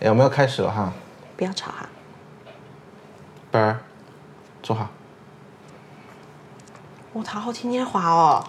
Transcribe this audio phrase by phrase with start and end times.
[0.00, 0.92] 哎我们要开始了哈，
[1.36, 1.88] 不要吵哈。
[3.50, 3.80] 贝儿，
[4.62, 4.88] 坐好。
[7.12, 8.44] 我头好天天滑哦。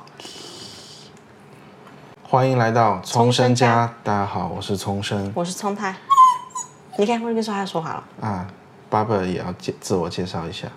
[2.21, 5.95] 欢迎来到葱葱生生家家，大家好，我是葱生我是聪太。
[6.99, 8.03] 你看，我跟说他说话了。
[8.21, 8.47] 啊。
[8.87, 10.67] 巴贝尔也要介自我介绍一下。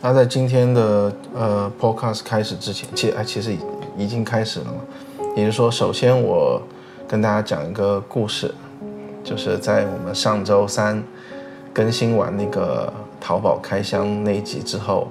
[0.00, 3.58] 那在今天的呃 podcast 开始之前，其哎其实已
[3.98, 4.80] 已经开始了嘛。
[5.34, 6.62] 也就是说，首先我
[7.08, 8.52] 跟大家讲一个故事，
[9.22, 11.02] 就是在我们上周三
[11.72, 15.08] 更新完那个淘宝开箱那一集之后，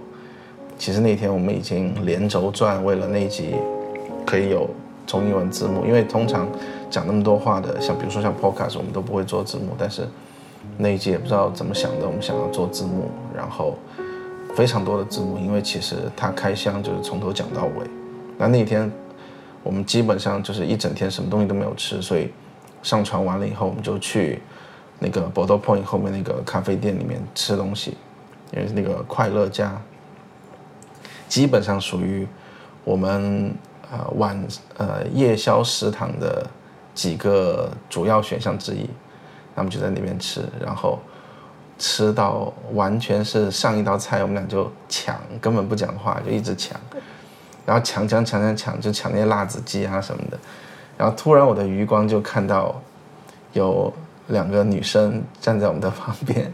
[0.77, 3.55] 其实那天我们已经连轴转，为了那一集
[4.25, 4.69] 可以有
[5.05, 6.47] 中英文字幕，因为通常
[6.89, 10.07] 讲那么多话的，像比如说像 podcast，我们都不会做字幕，但是
[10.77, 13.77] 那一集也不知道怎么想的，我们想要做字幕，然后
[14.55, 17.87] 非常多的字幕，因为其实它开箱就是从头讲到尾。
[18.37, 18.91] 那那天
[19.63, 22.29] 我们基本上就是一整天什么东西都没有吃，所以
[22.83, 24.41] 上传完了以后，我们就去
[24.99, 27.97] 那个 b o r d e Point 后面那个咖啡店里面吃东西，
[28.51, 29.79] 因为那个快乐家
[31.27, 32.27] 基本上属于
[32.83, 33.53] 我们
[33.91, 36.45] 呃晚呃夜宵食堂的
[36.93, 38.89] 几个主要选项之一。
[39.55, 40.99] 他们就在那边吃，然后
[41.77, 46.79] 吃到完全是上一道菜，我们俩就抢，根本不讲话，就一直抢，
[47.65, 50.39] 然后抢抢抢抢抢，就抢那些辣子鸡啊什么的。
[50.99, 52.75] 然后突然我的余光就看到
[53.53, 53.91] 有
[54.27, 56.53] 两个女生站在我们的旁边，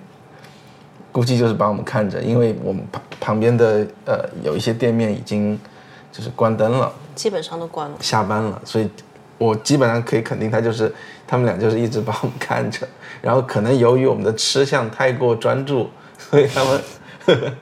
[1.12, 5.60] 估计就是把我们看着，因为我们旁旁边的呃有一些店面已经
[6.12, 7.98] 就是关灯了，基本上都关了。
[8.00, 8.88] 下班了，所以
[9.40, 10.94] 我基本上可以肯定，他就是
[11.26, 12.88] 他们俩就是一直把我们看着，
[13.24, 16.82] 然后可能由于我们的吃相太过专注，所以他们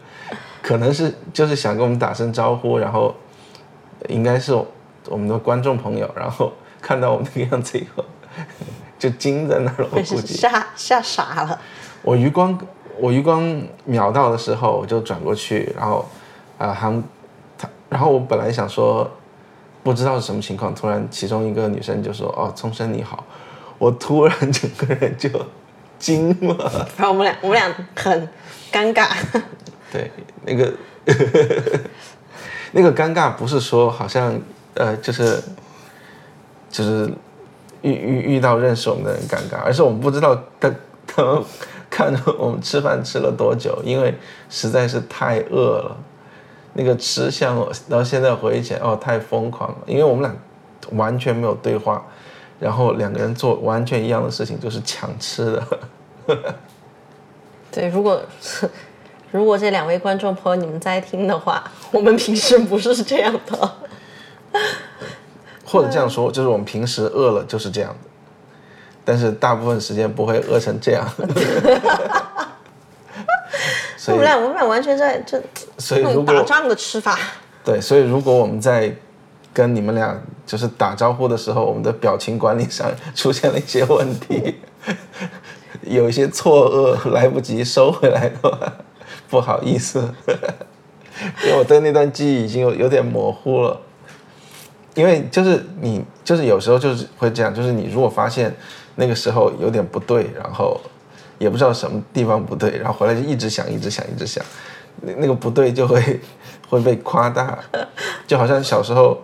[0.61, 3.15] 可能是就是想跟我们打声招呼，然后
[4.09, 4.53] 应该是
[5.07, 6.51] 我们的观众朋友，然后
[6.83, 8.03] 看到我们那个样子以后，
[8.99, 10.35] 就惊在那儿了，我估计。
[10.35, 11.59] 吓吓傻了。
[12.01, 12.59] 我余光
[12.99, 13.41] 我余光
[13.85, 16.05] 瞄到的时候，我就转过去，然后
[16.57, 17.01] 啊，他们
[17.57, 19.09] 他，然后我本来想说
[19.81, 23.23] 不知道是什么情况，突然其中一个女生就说：“哦，聪生你好。”
[23.79, 25.29] 我突然整个人就
[25.97, 28.29] 惊了，然后我们俩我们俩很
[28.71, 29.09] 尴尬。
[29.91, 30.09] 对，
[30.45, 30.73] 那个
[32.71, 34.39] 那个尴尬不是说好像
[34.75, 35.41] 呃就是
[36.73, 37.05] 就是
[37.83, 40.69] 遇遇遇到认识我们的人尴尬，而是我们不知道他
[41.05, 41.43] 他们
[41.89, 44.17] 看着我们吃饭吃了多久，因为
[44.49, 45.95] 实在是太饿了。
[46.73, 50.35] 那个吃相，我到现在回忆起来，哦，太疯狂了，因为我们俩
[50.97, 52.03] 完全没有对话，
[52.59, 55.61] 然后两个人做完全一样的事情，就是抢吃
[56.25, 56.47] 的。
[57.71, 58.19] 对，如果
[59.29, 63.75] 如果这两位观众朋友你们在听的话，我们平时不是这样的。
[65.73, 68.09] 或者这样说，就是我们平时饿了就是这样的，
[69.03, 71.03] 但是大部分时间不会饿成这样。
[73.97, 75.41] 所以我们，俩我们俩完全在这
[75.79, 77.17] 所以如果打仗的吃法。
[77.65, 78.93] 对，所以如果我们在
[79.51, 84.59] 跟你们俩就是打招呼的时候，我们的表情管理上出现了一些问题，
[85.81, 88.59] 有一些错愕来不及收回来的话，
[89.27, 90.13] 不好意思，
[91.43, 93.81] 因为我对那段记忆已经有有点模糊了。
[94.95, 98.53] 因为就是你，就是有时候就是会这样，就是你如果发现
[98.95, 100.79] 那个时候有点不对，然后
[101.39, 104.43] 也不知道什么地方不对，然后回来就一直想，一直想，一直想，
[105.01, 106.19] 那那个不对就会
[106.69, 107.57] 会被夸大，
[108.27, 109.19] 就好像小时候，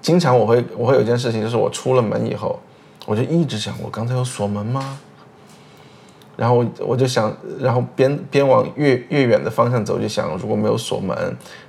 [0.00, 2.58] 经常我会我会有一件事情，就是我出了门以后，
[3.06, 4.98] 我就一直想，我刚才有锁门吗？
[6.36, 11.14] 然后我我就想，然后边边往越越远的方向走，就想如果没有锁门，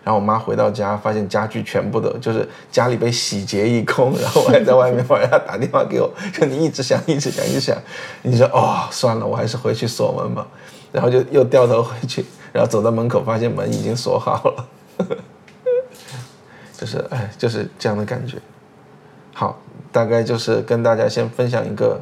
[0.04, 7.78] 然后我妈回到家发现家具全部的，就是家里被洗劫一空，然后我还在外面，我让她打电话给我，说你一直想，一直想，一直想，
[8.22, 10.48] 你说哦算了，我还是回去锁门吧，
[10.92, 14.68] 然后就又掉头回去，然后走到门口发现门已经锁好了，
[16.78, 18.38] 就是哎就是这样的感觉。
[19.34, 19.60] 好，
[19.92, 22.00] 大概就是跟大家先分享一个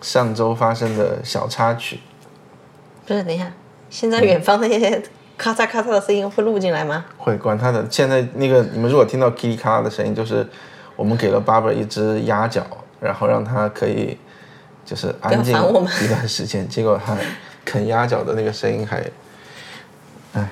[0.00, 2.00] 上周发生的小插曲。
[3.06, 3.52] 不是，等一下，
[3.90, 5.02] 现在远方那些
[5.36, 7.04] 咔嚓咔嚓的声音会录进来吗？
[7.18, 7.86] 会管他的。
[7.90, 10.46] 现在那个你们如果听到噼里咔啦的声音，就是
[10.96, 12.66] 我们给了 Barber 一只鸭脚，
[13.00, 14.16] 然后让它可以
[14.84, 15.52] 就是安静
[16.02, 16.68] 一段时间。
[16.68, 17.16] 结果它
[17.64, 19.04] 啃鸭脚的那个声音还，
[20.34, 20.48] 哎，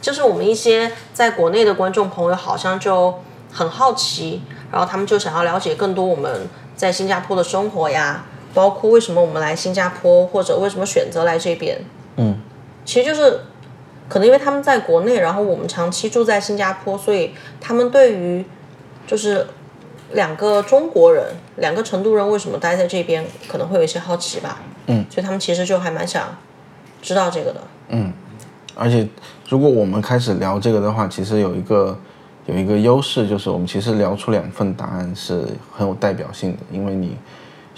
[0.00, 3.22] 就是我们一些在国内的观众朋友好像就
[3.52, 8.24] 很好奇，然后他们就想要了解更多我们在新加坡的生活呀，
[8.54, 11.78] 包括为什么我们来新加坡，或者为什么选择来这边。
[12.16, 12.40] 嗯，
[12.84, 13.40] 其实就是
[14.08, 18.44] 可能因为他们在国内，然后我们长期住在新加坡，所以他们对于
[19.06, 19.46] 就是
[20.12, 21.24] 两个中国人，
[21.56, 24.60] 两个成都人为什么待在这边，可能会有一些好奇吧。
[24.86, 26.36] 嗯，所以他们其实就还蛮想
[27.02, 27.60] 知道这个的。
[27.90, 28.12] 嗯
[28.74, 29.08] 而且
[29.48, 31.98] 如果我们开始聊这个的话，其实有一个
[32.46, 35.44] 有一个优势，就是我们其实聊出两份答案是
[35.76, 37.16] 很有代表性的，因为你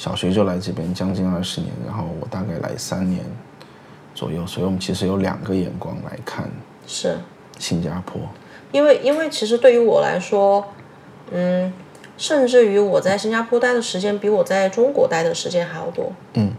[0.00, 3.23] 小学就来这边将近二十年，然后我大概来三年
[4.14, 6.50] 左右，所以我们其实有两个眼光来看
[6.87, 7.19] 是
[7.58, 8.19] 新加坡。
[8.73, 10.64] 因为因为其实对于我来说，
[11.31, 11.70] 嗯，
[12.17, 16.11] 甚至于我在新加坡待的时间比我在中国待的时间还要多。
[16.32, 16.55] 嗯，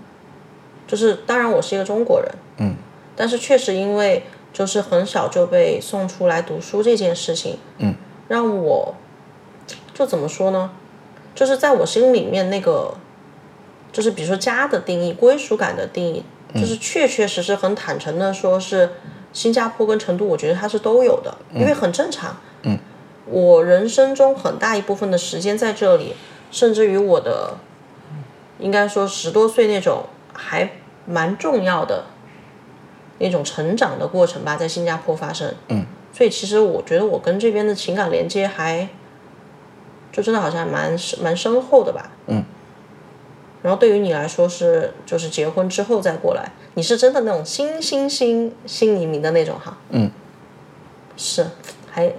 [0.86, 2.76] 就是当然我是一个中国人，嗯，
[3.16, 4.22] 但是确实因为
[4.54, 7.96] 就是很小就被送出来读书这件事情，嗯，
[8.28, 8.94] 让我
[9.96, 10.70] 就怎么说呢？
[11.34, 12.94] 就是在我心里面那个，
[13.92, 16.24] 就是比如说家的定义、归属感的定义，
[16.54, 18.90] 就是确确实实很坦诚的说是
[19.34, 22.38] 新加坡跟成都，我觉得它是都有的，因为很正常。
[22.64, 22.78] 嗯，
[23.26, 26.16] 我人生中很大一部分的时间在这里，
[26.52, 27.58] 甚至于我的
[28.60, 30.70] 应该说十多岁那种还
[31.06, 32.06] 蛮重要的
[33.20, 35.54] 那种成长的过程吧，在新加坡发生。
[35.70, 38.88] 嗯，所以其实我觉得我跟这边的情感连接还，
[40.12, 42.12] 就真的好像蛮蛮深厚的吧。
[42.28, 42.44] 嗯。
[43.62, 49.78] 然后对于你来说是就是结婚之后再过来，你是真的那种新新新新移民的那种哈。
[49.90, 50.10] 嗯。
[51.18, 51.46] 是，
[51.92, 52.12] 还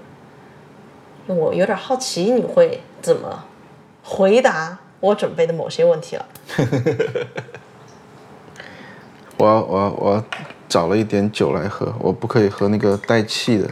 [1.27, 3.45] 我有点好奇你会怎么
[4.05, 6.27] 回答我准备的某些问题了。
[9.39, 10.25] 我要我要我
[10.69, 13.69] 找了一点酒来喝，我不可以喝那个带气的，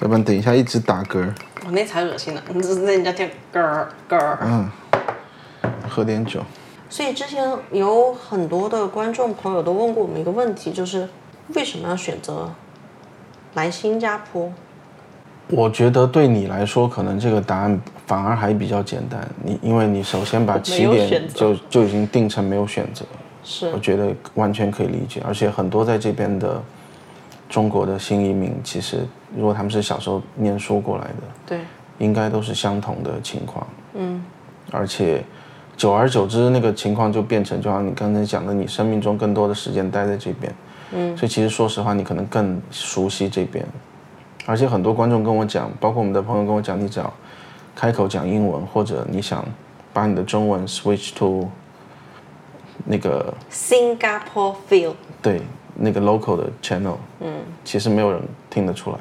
[0.00, 1.28] 要不然等一下一直打嗝。
[1.64, 4.38] 我那才恶心呢，你这人家听嗝儿嗝儿。
[4.42, 4.70] 嗯，
[5.88, 6.40] 喝点酒。
[6.94, 7.42] 所以之前
[7.72, 11.08] 有很多的观众朋友都问过我们一个问题，就是
[11.52, 12.48] 为什么要选择
[13.54, 14.48] 来新加坡？
[15.48, 19.28] 我觉得对你来说，可能这个答案反而还比较简单。
[19.42, 23.04] 你因为你首先把起点就就已经定成没有选择，
[23.42, 25.20] 是我觉得完全可以理解。
[25.26, 26.62] 而且很多在这边的
[27.48, 28.98] 中国的新移民，其实
[29.36, 31.58] 如果他们是小时候念书过来的，对，
[31.98, 33.66] 应该都是相同的情况。
[33.94, 34.24] 嗯，
[34.70, 35.24] 而且
[35.76, 40.54] 久而久之，那个情况就变成，就像你刚才讲的，你生命中更多的时间待在这边。
[40.92, 43.64] 嗯，所以其实说实话，你可能更熟悉这边。
[44.46, 47.12] 而且很多观众跟我讲，包括我们的朋友跟我讲，你只要
[47.74, 49.44] 开口讲英文，或者你想
[49.92, 51.48] 把你的中文 switch to
[52.84, 54.92] 那个 Singapore feel，
[55.22, 55.40] 对
[55.74, 57.32] 那个 local 的 channel，嗯，
[57.64, 58.20] 其实没有人
[58.50, 58.98] 听得出来。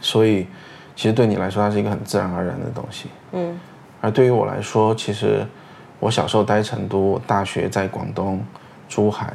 [0.00, 0.46] 所以
[0.94, 3.08] 其实对你来说，它是一个很自然而然的东西。
[3.32, 3.58] 嗯，
[4.02, 5.46] 而对于我来说，其实
[6.00, 8.44] 我小时候待成都，大学在广东
[8.88, 9.32] 珠海，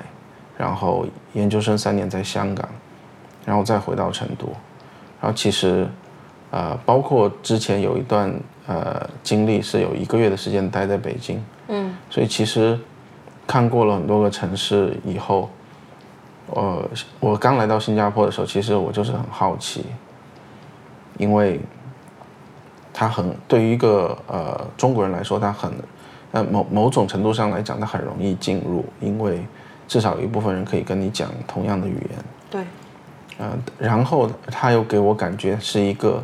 [0.57, 2.67] 然后研究生三年在香港，
[3.45, 4.47] 然后再回到成都，
[5.21, 5.87] 然后其实
[6.51, 8.33] 呃，包括之前有一段
[8.67, 12.77] 呃经历是有一个月的时间待在北京，嗯，所以其实
[13.47, 15.49] 看过了很多个城市以后，
[16.47, 16.83] 呃，
[17.21, 19.85] 我刚来到新加坡的时候，其实我就是很好奇，
[21.17, 21.61] 因为
[22.99, 25.71] 它很对于一个呃中国人来说，它很
[26.31, 29.45] 呃某某种程度上来讲，它很容易进入，因为
[29.87, 32.61] 至少有一部分人可以跟你讲同样的语言，对，
[33.37, 36.23] 呃，然后他又给我感觉是一个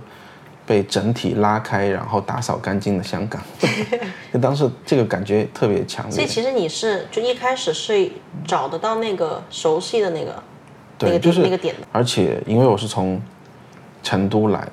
[0.65, 3.39] 被整体拉开，然后打扫干净的香港，
[4.33, 6.11] 就 当时这个感觉特别强烈。
[6.11, 8.11] 所以其实你是就一开始是
[8.47, 10.31] 找得到那个熟悉的那个
[10.97, 13.21] 那对，个就是那个点的，而且因为我是从
[14.01, 14.67] 成都来，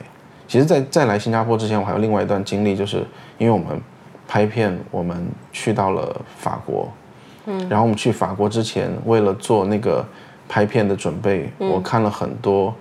[0.50, 3.06] 其实在，在来新加坡之前，我还有另外一段经历，就是
[3.38, 3.80] 因为我们
[4.26, 6.92] 拍片，我们去到了法国，
[7.46, 10.04] 嗯，然后我们去法国之前，为了做那个
[10.48, 12.74] 拍片的准备，我看了很多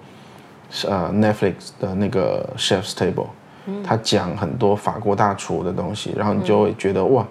[0.87, 3.27] 呃 Netflix 的那个 Chef's Table，
[3.83, 7.23] 他讲很多法国大厨的东西，然后你就会觉得哇，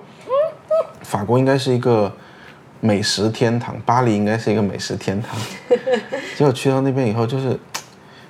[1.03, 2.13] 法国应该是一个
[2.79, 5.37] 美食天堂，巴黎应该是一个美食天堂。
[6.37, 7.59] 结果去到那边以后，就是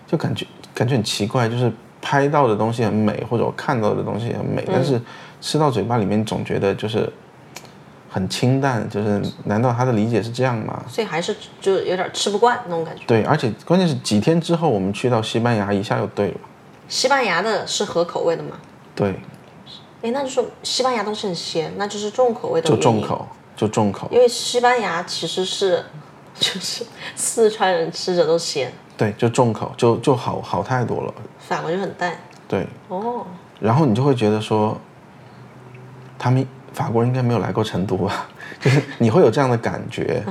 [0.07, 5.01] 就感觉感觉很奇怪，就是拍到的东西很美，或者我看到的东西很美，但是
[5.41, 7.11] 吃到嘴巴里面总觉得就是
[8.09, 10.83] 很清淡，就是难道他的理解是这样吗？
[10.89, 13.03] 所以还是就有点吃不惯那种感觉。
[13.07, 16.41] 对，而且关键是几天之后我们去到西班牙，一下就对了。
[16.89, 18.59] 西班牙的是合口味的吗？
[18.95, 19.15] 对，
[20.03, 22.77] 哎，那就说西班牙东西很咸，那就是重口味的就。
[22.77, 24.09] 重口，就重口。
[24.11, 25.85] 因为西班牙其实是
[26.35, 31.15] 就是四川人吃着都咸，对，就重口，就就好好太多了。
[31.39, 32.13] 法国就很淡。
[32.49, 33.25] 对，哦，
[33.61, 34.77] 然后你就会觉得说，
[36.19, 38.27] 他们法国人应该没有来过成都吧？
[38.61, 40.23] 就是你会有这样的感觉，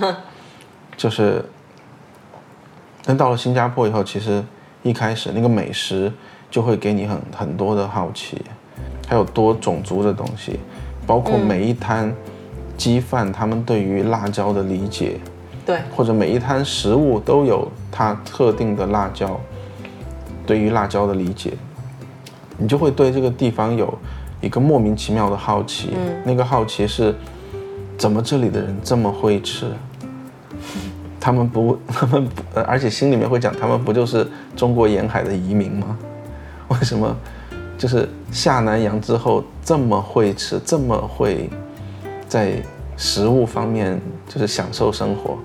[0.97, 1.43] 就是，
[3.05, 4.43] 但到了新加坡以后，其实
[4.83, 6.11] 一开始那个美食
[6.51, 8.41] 就会给你很很多的好奇，
[9.07, 10.59] 还有多种族的东西，
[11.05, 12.13] 包括每一摊
[12.75, 15.19] 鸡饭，他们对于辣椒的理解，
[15.65, 19.39] 对，或者每一摊食物都有它特定的辣椒，
[20.45, 21.53] 对于辣椒的理解，
[22.55, 23.91] 你就会对这个地方有
[24.39, 25.95] 一个莫名其妙的好奇。
[26.23, 27.15] 那个好奇是，
[27.97, 29.71] 怎么这里的人这么会吃？
[31.19, 32.29] 他们不， 他们
[32.67, 35.97] 而且心里面会讲，他们不就是中国沿海的移民吗？
[36.67, 37.17] 为什么
[37.79, 41.49] 就是下南洋之后这么会吃，这么会
[42.27, 42.61] 在
[42.95, 45.35] 食物方面就是享受生活？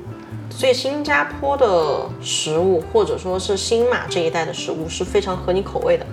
[0.54, 6.06] 所以新加坡的食物，或者说是新马这一带的食物是非常合你口味的，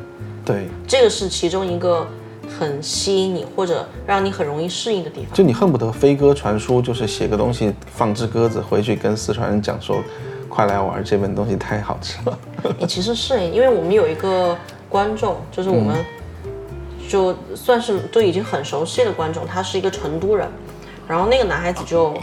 [0.43, 2.08] 对，这个是其中一个
[2.60, 5.31] 很吸引你或者让你很容易适应的地方。
[5.34, 10.01] 就你恨不得飞鸽传书，就是写个东西放只鸽子回去跟四川人讲说，
[10.48, 12.39] 快来玩，这边东西太好吃了。
[12.79, 14.58] 诶其实是因为我们有一个
[14.89, 16.03] 观众，就是我们
[17.08, 20.48] 就算是都已经很熟悉的观众，他是一个成都人，
[21.08, 22.17] 然后那个男孩子就。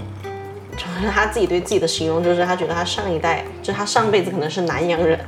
[0.76, 5.18] 就是他自己对自己的形容，就是他觉得他上一代，就他上辈子可能是南洋人，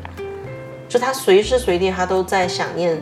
[0.88, 3.00] 就他随时随地他都在想念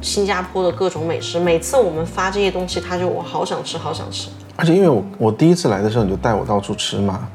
[0.00, 1.38] 新加坡的各种美食。
[1.38, 4.28] 每次我们发这些东西，他就我好想吃，好想吃。
[4.56, 7.28] 而且因为我我第一次来的时候，你就带我到处吃嘛，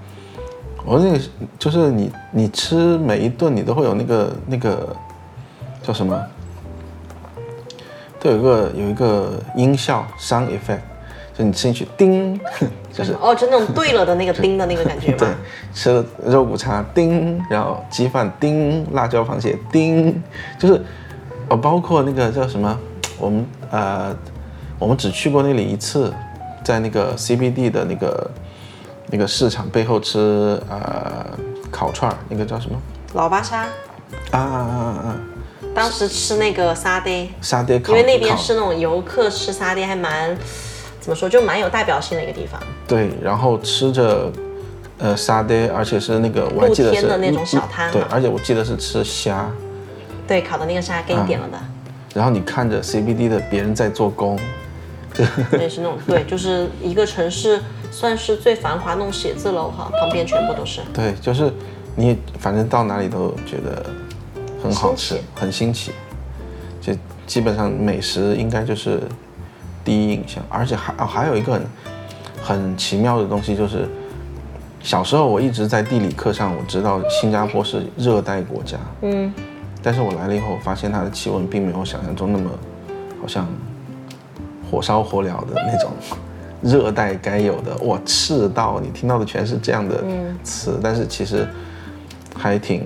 [0.83, 1.19] 我那个
[1.59, 4.95] 就是你你吃每一顿你都会有那个那个
[5.83, 6.19] 叫什么，
[8.19, 10.79] 都有一个有一个音效 sound effect，
[11.37, 12.39] 就你吃进去叮，
[12.93, 15.27] 就是哦，就那种对了的那个叮的那个感觉 对。，
[15.73, 20.21] 吃了肉骨茶叮，然后鸡饭叮，辣椒螃蟹叮，
[20.59, 20.81] 就是
[21.49, 22.77] 哦，包括那个叫什么，
[23.17, 24.15] 我们呃，
[24.77, 26.13] 我们只去过那里一次，
[26.63, 28.31] 在那个 CBD 的那个
[29.07, 31.25] 那个市场背后吃呃
[31.71, 32.77] 烤串儿，那个叫什么？
[33.13, 33.59] 老巴沙，
[34.31, 35.15] 啊啊啊啊，
[35.73, 40.35] 当时吃那个沙爹，沙爹烤，因为那边是那种游客吃沙爹还蛮
[41.01, 42.61] 怎么说，就蛮有代表性的一个地方。
[42.87, 44.31] 对，然后吃着
[44.99, 49.51] 呃沙爹，而且是那个我还记得是露天的那种小摊对，而且我记得是吃虾。
[50.27, 51.57] 对，烤的那个虾给你点了的，
[52.13, 54.39] 然后你看着 CBD 的别人在做工，
[55.51, 57.59] 对，是那种对，就是一个城市
[57.91, 60.81] 算是最繁华那种写字楼哈，旁边全部都是。
[60.93, 61.51] 对，就是
[61.95, 63.83] 你反正到哪里都觉得
[64.63, 65.91] 很好吃很新奇，
[66.79, 66.93] 就
[67.25, 69.01] 基本上美食应该就是
[69.83, 71.63] 第一印象，而且还哦还有一个很
[72.41, 73.87] 很奇妙的东西就是。
[74.83, 79.31] 小时候我一直在地理课上，我知道新加坡是热带国家，嗯，
[79.79, 82.49] 但是我来了以后，发现它的气温并没有想象中那么，
[83.21, 83.47] 好像
[84.71, 85.91] 火烧火燎的那种
[86.63, 90.03] 热带该有的哇赤道，你听到的全是这样的
[90.43, 91.47] 词，但是其实
[92.35, 92.83] 还挺，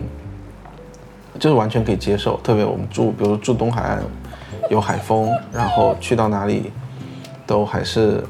[1.39, 2.37] 就是完全可以接受。
[2.43, 4.03] 特别我们住，比如住东海岸，
[4.69, 6.73] 有海风，然后去到哪里
[7.45, 8.23] 都还是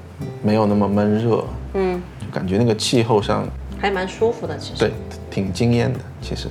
[0.44, 1.44] 没有那么闷热，
[1.74, 3.48] 嗯，就感觉那个气候上
[3.80, 4.80] 还蛮舒服的其实。
[4.80, 4.92] 对
[5.30, 6.48] 挺惊艳的，其实。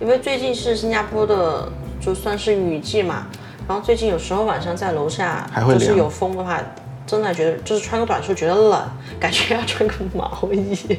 [0.00, 1.68] 因为最近是新加坡的，
[2.00, 3.26] 就算是雨季嘛，
[3.66, 6.60] 然后最近有时候晚上在楼下，还会就是有风的话，
[7.06, 8.82] 真的觉得就是穿个短袖觉得冷，
[9.18, 10.98] 感觉要穿个毛衣。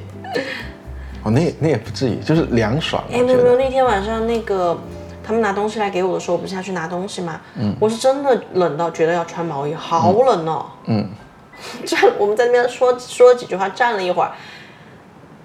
[1.23, 3.03] 哦，那那也不至于，就是凉爽。
[3.11, 4.77] 哎，没有没有，那天晚上那个
[5.25, 7.41] 他们拿东西来给我的时候，我不是下去拿东西吗？
[7.57, 10.67] 嗯，我是真的冷到觉得要穿毛衣，好冷哦。
[10.85, 11.09] 嗯，
[11.83, 14.31] 站，我们在那边说说了几句话，站了一会儿，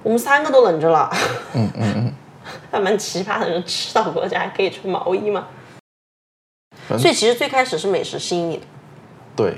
[0.03, 1.11] 我们三个都冷着了。
[1.55, 2.13] 嗯嗯嗯，
[2.71, 5.47] 还蛮奇葩的，人赤道国家还可以穿毛衣吗？
[6.99, 8.63] 所以其实最开始是美食吸引你的，
[9.37, 9.57] 对，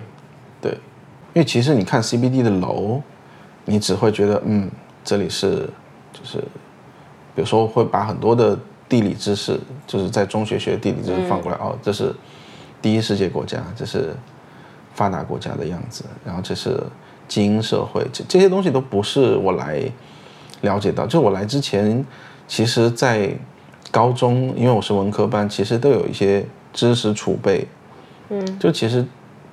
[0.61, 0.73] 对，
[1.33, 3.01] 因为其实你看 CBD 的楼，
[3.65, 4.71] 你只会觉得嗯，
[5.03, 5.69] 这里是
[6.13, 6.39] 就是，
[7.35, 8.59] 比如说会把很多的
[8.93, 12.15] 地理知识，就是在中学学地理知识放过来，哦，这是
[12.83, 14.15] 第一世界国家，这是
[14.93, 16.79] 发达国家的样子，然后这是
[17.27, 19.83] 精英社会，这这些东西都不是我来
[20.61, 22.05] 了解到，就我来之前，
[22.47, 23.35] 其实在
[23.91, 26.45] 高中，因为我是文科班，其实都有一些
[26.75, 27.67] 知识储备，
[28.29, 29.03] 嗯，就其实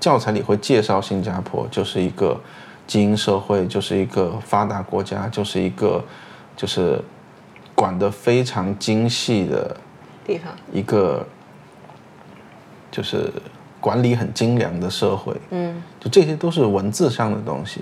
[0.02, 2.38] 教材里会介绍新加坡就是一个
[2.86, 6.04] 精英社会，就是一个发达国家，就是一个
[6.58, 7.02] 就是
[7.80, 9.74] 管得非常精细的
[10.28, 11.26] 地方，一个
[12.92, 13.32] 就是
[13.80, 17.82] 管理很精良的社会，嗯，就这些都是文字上的东西。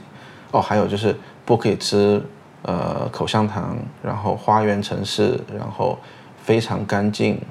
[0.51, 2.21] 哦，还有就是不可以吃
[2.61, 5.97] 呃口香糖，然后花园城市，然后
[6.43, 7.41] 非常干净，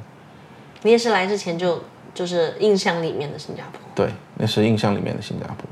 [0.83, 1.83] 你也是来之前就
[2.15, 3.81] 就是印象里面的新加坡。
[3.93, 5.69] 对，那是印象里面的新加坡。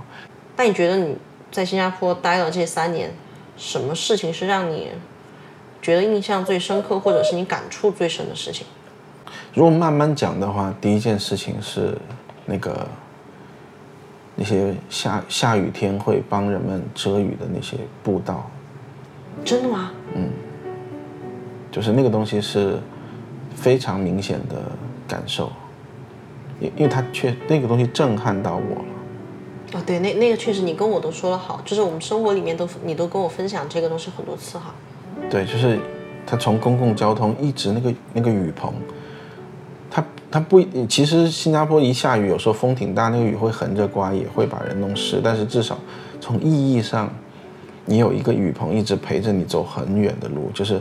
[0.56, 1.16] 那你觉得你
[1.52, 3.12] 在新加坡待了这三年，
[3.56, 4.88] 什么事情是让你
[5.84, 8.66] 觉得印象最深刻，或者是你感触最深的事情？
[9.52, 11.94] 如果慢慢讲的话，第一件事情是
[12.46, 12.88] 那个
[14.34, 18.50] 那些下下雨天会帮人们遮雨的那些步道，
[19.44, 19.90] 真的吗？
[20.14, 20.30] 嗯
[21.70, 22.78] 就是那个东西是
[23.54, 24.56] 非常明显的
[25.06, 25.52] 感受，
[26.60, 28.84] 因因为它确那个东西震撼到我了。
[29.74, 34.74] 哦，对，那那个确实你跟我都说了好，就是我们生活里面都你都跟我分享这个东西很多次哈。
[35.30, 35.78] 对，就是
[36.26, 38.72] 它从公共交通一直那个那个雨棚，
[39.90, 45.20] 它它不一其实新加坡一下雨，有时候风挺大，那个雨会横着刮，也会把人弄湿。
[45.22, 45.78] 但是至少
[46.20, 47.12] 从意义上，
[47.84, 50.80] 你有一个雨棚一直陪着你走很远的路，就是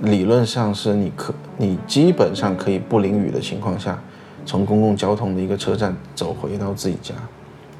[0.00, 3.98] 理论上是你可你基本上可以不淋雨的情况下，
[4.46, 7.14] 从公共交通的一个车站走回到自己家。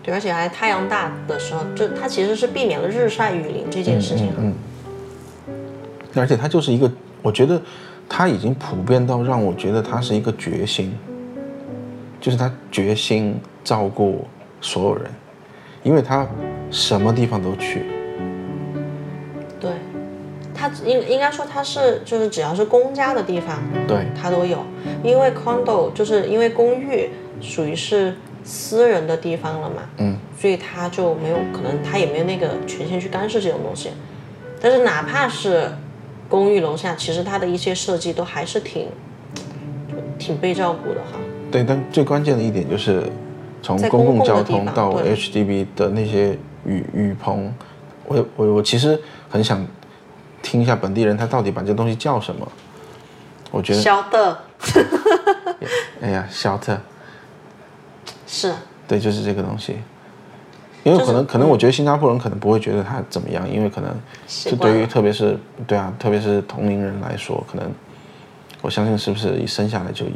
[0.03, 4.35] 对，而且还太阳大的时候，就它其实是避免了日晒雨淋这件事情哈。
[4.39, 4.53] 嗯，
[6.15, 6.91] 而且它就是一个，
[7.23, 7.61] 我觉得
[8.09, 10.97] 它已经普遍到让我觉得它是一个决心，
[12.21, 14.27] 就是他决心照顾
[14.61, 15.05] 所有人，
[15.83, 16.27] 因为他
[16.71, 17.85] 什么地方都去。
[19.61, 19.73] 对，
[20.55, 24.65] 他应应该说他是就是只要是公家的地方，对，他都有，
[25.03, 33.91] 因为 condo 就是因为公寓属于是私人的地方了嘛，嗯，所以他就没有可能他也没有那个权限去干涉这种东西。
[34.61, 35.71] 但是哪怕是
[36.29, 38.89] 公寓楼下，其实它的一些设计都还是挺
[40.19, 41.19] 挺被照顾的哈。
[41.51, 43.03] 对，但最关键的一点就是，
[43.63, 47.55] 从公共交通到 HDB 的那些雨雨棚，
[48.07, 49.65] 我我我其实很想
[50.43, 52.47] 听一下本地人他到底把这东西叫什么。
[53.51, 54.39] 我觉得，小 的
[56.01, 56.79] 哎呀，shelter，
[58.27, 58.53] 是
[58.89, 59.77] 对，就是这个东西。
[60.85, 63.91] 因为可能、可能，我觉得新加坡人可能不会觉得他怎么样，因为可能
[64.27, 65.37] 就对于特别是
[65.67, 67.73] 对啊，特别是同龄人来说，可能
[68.61, 70.13] 我相信是不是一生下来就有。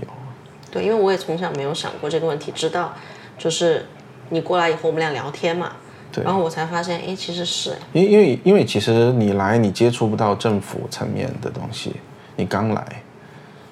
[0.71, 2.93] 对，因为我也从小没有想过这个问题，直到
[3.39, 3.87] 就是
[4.29, 5.73] 你过来以后，我们俩聊天嘛，
[6.13, 6.23] 对。
[6.23, 7.71] 然后我才发现，哎，其实是。
[7.71, 11.95] 哎因因为因为其实你来你接触不到政府层面的东西，
[12.37, 13.03] 你刚来，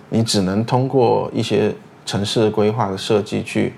[0.09, 1.75] 你只能通过一些
[2.07, 3.75] 城市规划的设计去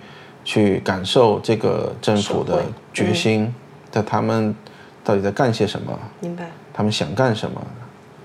[0.49, 3.55] 去感受这个政府的决心，
[3.91, 4.57] 在他们
[5.05, 6.49] 到底在干些什么，明白。
[6.73, 7.61] 他们想干什么，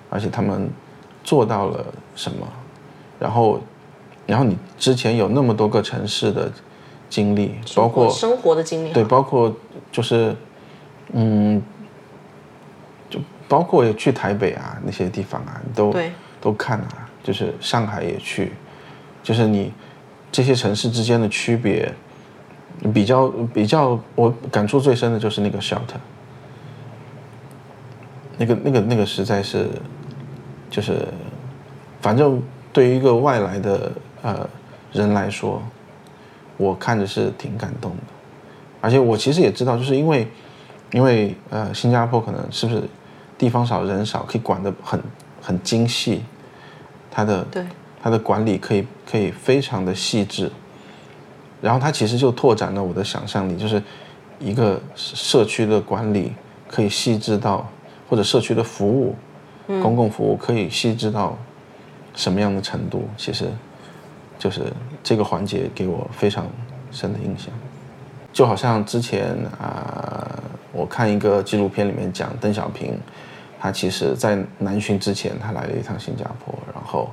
[0.09, 0.69] 而且他们
[1.21, 2.47] 做到了什么，
[3.19, 3.59] 然后
[4.25, 6.49] 然后你之前有那么多个城市的
[7.09, 9.53] 经历，包括生活的经历，对，包括
[9.91, 10.33] 就是，
[11.11, 11.61] 嗯，
[13.09, 15.93] 就包括也去台北啊那些地方啊，你都
[16.39, 18.53] 都看啊，就是上海也去，
[19.21, 19.73] 就是你
[20.31, 21.93] 这些城市之间的区别，
[22.93, 25.99] 比较比较，我感触最深的就是那个 shelter，
[28.37, 29.69] 那个那个那个实在是，
[30.69, 31.07] 就是，
[32.01, 34.49] 反正对于一个外来的呃
[34.91, 35.61] 人来说，
[36.57, 38.03] 我看着是挺感动的。
[38.81, 40.27] 而且我其实也知道，就是因为，
[40.91, 42.83] 因为呃，新加坡可能是不是
[43.37, 45.01] 地方少人少，可以管得很
[45.41, 46.23] 很精细，
[47.09, 47.63] 它的对。
[48.05, 50.51] 它的管理可以可以非常的细致，
[51.63, 53.81] 然后它其实就拓展了我的想象力，就是
[54.37, 56.33] 一个社区的管理
[56.69, 57.65] 可以细致到，
[58.09, 59.15] 或者社区的服务，
[59.81, 61.37] 公共服务可以细致到
[62.13, 63.45] 什么样的程度，其实
[64.37, 64.61] 就是
[65.01, 66.45] 这个环节给我非常
[66.91, 67.47] 深的印象。
[68.33, 72.99] 就好像之前啊、我看一个纪录片里面讲邓小平，
[73.57, 77.09] 他其实在南巡之前，他来了一趟新加坡，然后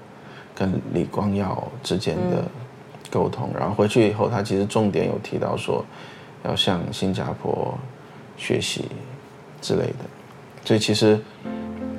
[0.57, 2.43] 跟李光耀之间的
[3.11, 5.85] 沟通，然后回去以后，他其实重点有提到说，
[6.45, 7.77] 要向新加坡
[8.37, 8.85] 学习
[9.61, 10.05] 之类的，
[10.65, 11.21] 所以其实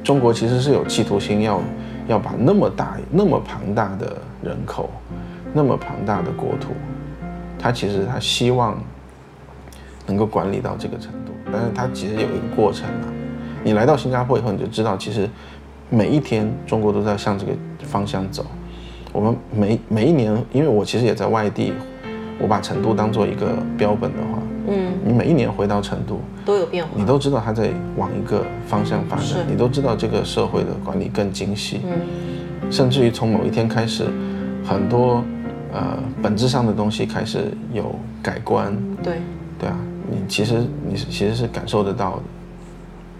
[0.04, 1.62] 中国其实是有企图心要
[2.08, 4.90] 要把那么大、那么庞大的人口、
[5.54, 6.74] 那么庞大的国土，
[7.60, 8.82] 他其实他希望
[10.08, 13.08] 能够管理到这个程度，但是它其实有一个过程啊。
[13.64, 15.30] 你来到新加坡以后，你就知道，其实
[15.90, 17.52] 每一天中国都在向这个
[17.84, 18.46] 方向走。
[19.14, 21.74] 我们每每一年，因为我其实也在外地，
[22.40, 26.92] 我把成都当做一个标本的话，嗯，你每一年回到成都，都有变化。
[26.96, 34.06] 你都知道它在往一个方向发展，你都知道这个社会的管理更精细，嗯，甚至于从某一天开始，
[34.64, 35.24] 很多
[35.74, 37.94] 呃本质上的东西开始有
[38.24, 39.16] 改观，对，
[39.60, 39.78] 对啊，
[40.10, 42.24] 你其实你是其实是感受得到的。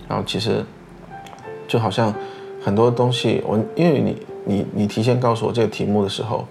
[0.08, 0.64] 然后其实
[1.68, 2.14] 就好像
[2.62, 6.48] 很多东西，我因为你你你提前告诉我这个题目的时候，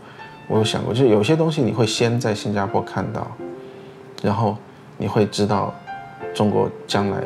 [0.48, 3.26] 我有想过，就是有些东西你会先在新加坡看到，
[4.22, 4.56] 然后
[4.96, 5.74] 你会知道
[6.34, 7.22] 中国将来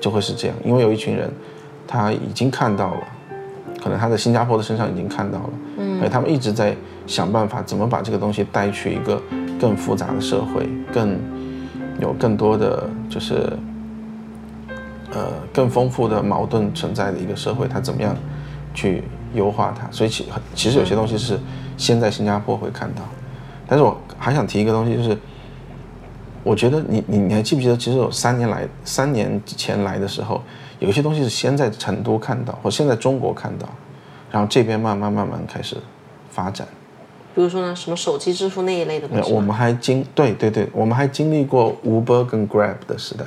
[0.00, 1.30] 就会是这样，因为有一群人
[1.86, 3.00] 他已经看到了，
[3.82, 9.20] 可能他在新加坡的身上已经看到了，嗯，而他们一直在想办法怎么把这个东西带去一个
[9.60, 11.18] 更复杂的社会，更
[12.00, 13.34] 有更多的就是
[15.12, 18.16] 呃更丰富的矛盾存在的一个社会，他怎么样
[18.72, 19.02] 去
[19.34, 19.88] 优化它？
[19.90, 21.38] 所以其其实有些东西是
[21.76, 23.02] 先在新加坡会看到，
[23.66, 25.16] 但是我还想提一个东西，就是
[26.42, 30.42] 我觉得你你你还记不记得，其实有三年来三年前来的时候，
[30.78, 33.68] 有些东西是先在成都看到，或先在中国看到，
[34.30, 35.76] 然后这边慢慢慢慢开始
[36.30, 36.66] 发展。
[37.32, 39.32] 比如说呢，什么手机支付那一类的东西？
[39.32, 43.24] 我们还经对对对，我们还经历过 Uber 跟 Grab 的时代，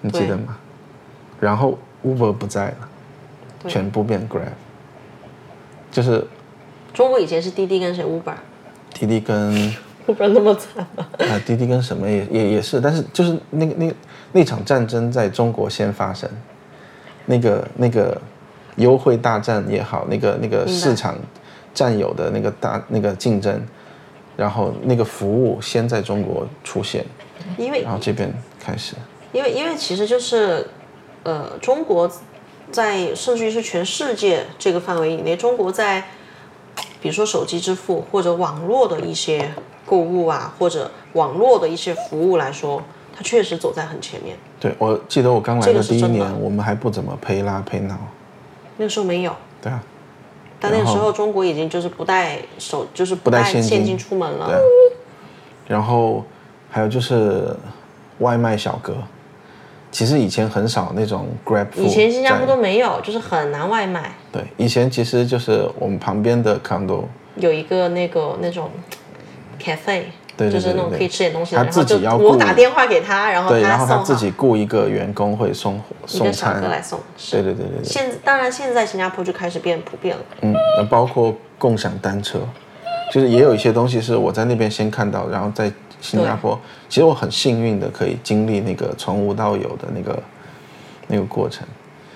[0.00, 0.56] 你记得吗？
[1.38, 2.88] 然后 Uber 不在了，
[3.68, 4.50] 全部变 Grab，
[5.90, 6.24] 就是
[6.92, 8.34] 中国以前是滴滴跟谁 Uber，
[8.94, 9.52] 滴滴跟
[10.06, 11.06] Uber 那么惨吗？
[11.18, 13.94] 啊滴滴跟什么也也也是，但是就是那个那
[14.32, 16.28] 那场战争在中国先发生，
[17.26, 18.20] 那个那个
[18.76, 21.16] 优惠大战也好，那个那个市场
[21.74, 23.60] 占有的那个大那个竞争，
[24.36, 27.04] 然后那个服务先在中国出现，
[27.56, 28.94] 因为然后这边开始。
[29.32, 30.66] 因为因为其实就是，
[31.22, 32.10] 呃，中国
[32.72, 36.00] 在甚至于是全世界这个范围以内，中国在
[37.00, 39.52] 比如说手机支付或者网络的一些
[39.86, 42.82] 购物啊，或者网络的一些服务来说，
[43.16, 44.36] 它确实走在很前面。
[44.60, 47.96] 对，我记得我刚来这的第一年，我们还不怎么配拉配闹，
[48.76, 49.82] 那个时候没有，对啊，
[50.60, 54.46] 但那个时候中国已经就是不带手，就是不带现金现金出门了。
[54.46, 54.60] 对啊，
[55.66, 56.24] 然后
[56.70, 57.56] 还有就是
[58.18, 58.94] 外卖小哥，
[59.90, 64.12] 其实以前很少那种 Grab，以前新加坡都没有，就是很难外卖。
[64.30, 67.04] 对，以前其实就是我们旁边的 condo，
[67.36, 68.70] 有一个那个那种
[69.60, 70.04] cafe，
[70.36, 77.00] 对对对对就是那种可以吃点东西的，他自己要我打电话给他，然后对，然后他自己雇一个员工会送送一个来，送。
[77.32, 80.22] 对对对对对，现当然现在新加坡就开始变普遍了。
[80.42, 82.38] 嗯，那包括共享单车，
[83.12, 86.58] 就是也有一些东西是我在那边先看到，然后在新加坡，
[86.88, 90.22] 其实我很幸运的可以经历那个从无到有的那个
[91.08, 91.66] 那个过程，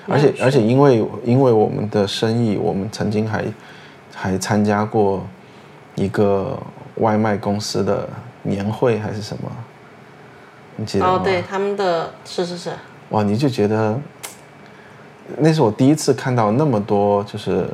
[0.09, 3.45] 而且而且因为因为我们的生意，我们曾经还
[4.15, 5.25] 还参加过
[5.95, 6.59] 一个
[6.97, 8.09] 外卖公司的
[8.43, 9.51] 年会还是什么，
[10.77, 11.13] 你记得吗？
[11.13, 12.71] 哦，对，他们的是是是，
[13.11, 13.99] 哇，你就觉得
[15.39, 17.67] 那是我第一次看到那么多就是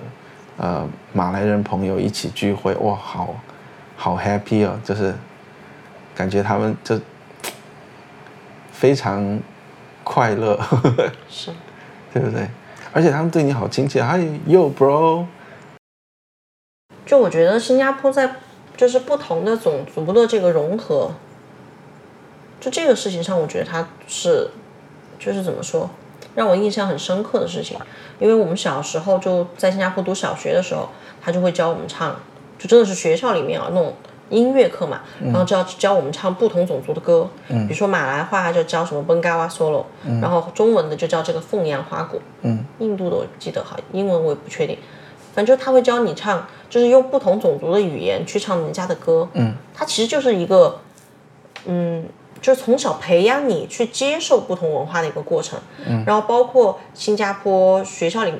[0.56, 3.34] 呃马来人朋友一起聚会，哇，好
[3.96, 5.14] 好 happy 哦，就是
[6.14, 6.98] 感觉他们就
[8.72, 9.40] 非常
[10.04, 10.58] 快乐，
[11.28, 11.50] 是
[12.12, 12.48] 对不对？
[12.92, 15.26] 而且他们对你好亲切，嗨，yo bro，
[17.06, 18.36] 就我觉得新加坡在
[18.76, 21.12] 就是不同的种族的这个融合，
[22.60, 24.50] 就这个事情上，我觉得它是
[25.18, 25.90] 就是怎么说，
[26.34, 27.78] 让我印象很深刻的事情。
[28.18, 30.88] 因为我们小时候就在新加坡读小学的时候，
[31.22, 32.16] 他就会教我们唱，
[32.58, 33.94] 就真的是学校里面啊那种
[34.30, 39.84] 音乐课嘛，然后就要教我们唱不同种族的歌，比如说马来话就教什么奔嘎哇 solo，、
[40.22, 44.78] 然后中文的就叫这个凤阳花鼓，嗯，印度的我记得哈，英文我也不确定，
[45.34, 50.78] 反正就他会教你唱，就是用不同种族的语言去唱人家的歌，嗯，它其实就是一个，
[51.66, 52.06] 嗯，
[52.40, 58.32] 就是从小培养你去接受不同文化的一个过程，嗯，然后包括新加坡学校里，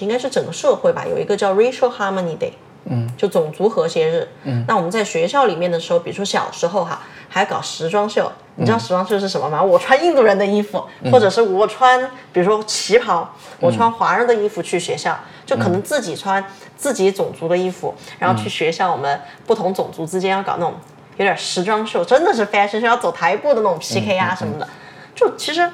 [0.00, 2.52] 应该是整个社会吧，有一个叫 Racial Harmony Day，
[2.88, 8.30] 嗯，就种族和谐日，嗯，那我们在学校里面的时候，比如说小时候哈，还搞时装秀。
[8.58, 9.62] 你知道时装秀是什么吗？
[9.62, 12.00] 我穿印度人的衣服，或者是我穿，
[12.32, 16.42] 比如说旗袍，我穿华人的衣服去学校，就可能自己穿
[16.74, 20.72] 自己种族的衣服，然后去学校，我们不同种族之间要搞那种
[21.18, 24.66] 有点时装秀，真的是 fashion 秀，要走台步的那种 PK 啊什么的。
[25.14, 25.68] 就其实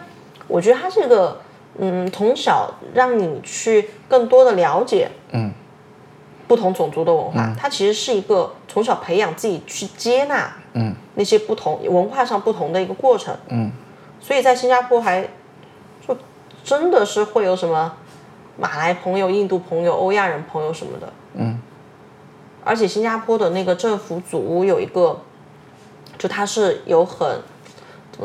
[0.49, 1.41] 我觉得它这个，
[1.79, 5.53] 嗯，从小让你去更多的了解，嗯，
[6.53, 13.73] 不同种族的文化，它其实是一个从小培养自己去接纳，嗯，那些不同文化上不同的一个过程，嗯，
[14.21, 15.27] 所以在新加坡还
[16.07, 16.15] 就
[16.63, 17.91] 真的是会有什么
[18.59, 21.59] 马来朋友、印度朋友、欧亚人朋友什么的，嗯，
[22.63, 25.19] 而且新加坡的那个政府组屋有一个，
[26.19, 27.27] 就它是有很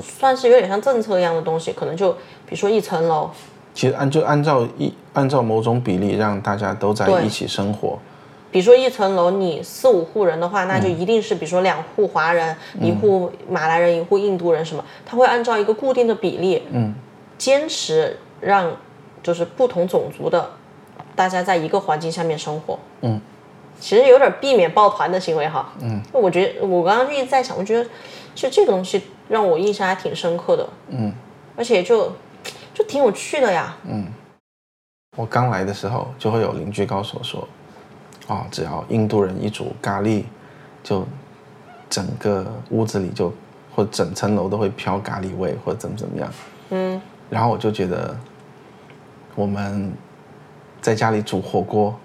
[0.01, 2.11] 算是有点像政策一样的东西，可能就
[2.45, 3.29] 比如说一层楼，
[3.73, 7.97] 其实按就按照一按照某种比例让大家都在一起生活，
[8.51, 16.93] 比如说一层楼你四五户人的话，那就一定是比如说两户华人、一户马来人、一户印度人什么，他会按照一个固定的比例，嗯，
[17.37, 18.71] 坚持让
[19.21, 20.49] 就是不同种族的
[21.15, 23.19] 大家在一个环境下面生活，嗯，
[23.79, 27.89] 其实有点避免抱团的行为哈，嗯，我觉得我刚刚就一直在想，我觉得
[28.33, 31.11] 就这个东西让我印象还挺深刻的，嗯，
[31.55, 32.11] 而且就
[32.73, 34.07] 就挺有趣的呀，嗯。
[35.15, 37.47] 我刚来的时候，就会有邻居告诉我说，
[38.27, 40.23] 哦，只要印度人一煮咖喱，
[40.83, 41.05] 就
[41.89, 43.33] 整个屋子里就
[43.75, 46.29] 或整层楼都会飘咖喱味，或者怎么怎么样。
[46.71, 48.15] 嗯，然后我就觉得，
[49.35, 49.91] 我们
[50.81, 51.97] 在家里煮火锅，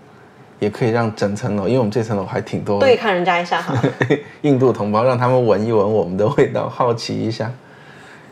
[0.61, 3.75] 也可以让整层楼，因为我们这层楼还挺多对抗人家一下哈，
[4.43, 7.51] 印度同胞，让他们闻一闻我们的味道，好奇一下。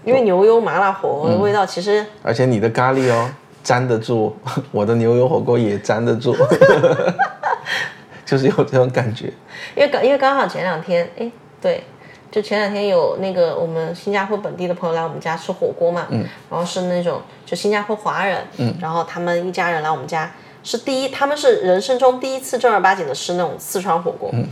[0.04, 3.28] 因为牛油麻辣火锅的味道其实而且你的咖喱哦，
[3.64, 4.34] 粘得住，
[4.70, 6.34] 我的牛油火锅也粘得住，
[8.24, 9.32] 就是有这种感觉。
[9.74, 11.30] 因为刚因为刚好前两天，哎，
[11.60, 11.84] 对，
[12.30, 24.46] 就前两天有那个我们新加坡本地的朋友来我们家吃火锅嘛，嗯，然后是那种就新加坡华人，嗯，然后他们一家人来我们家，是第一，他们是人生中第一次正儿八经的吃那种四川火锅，嗯，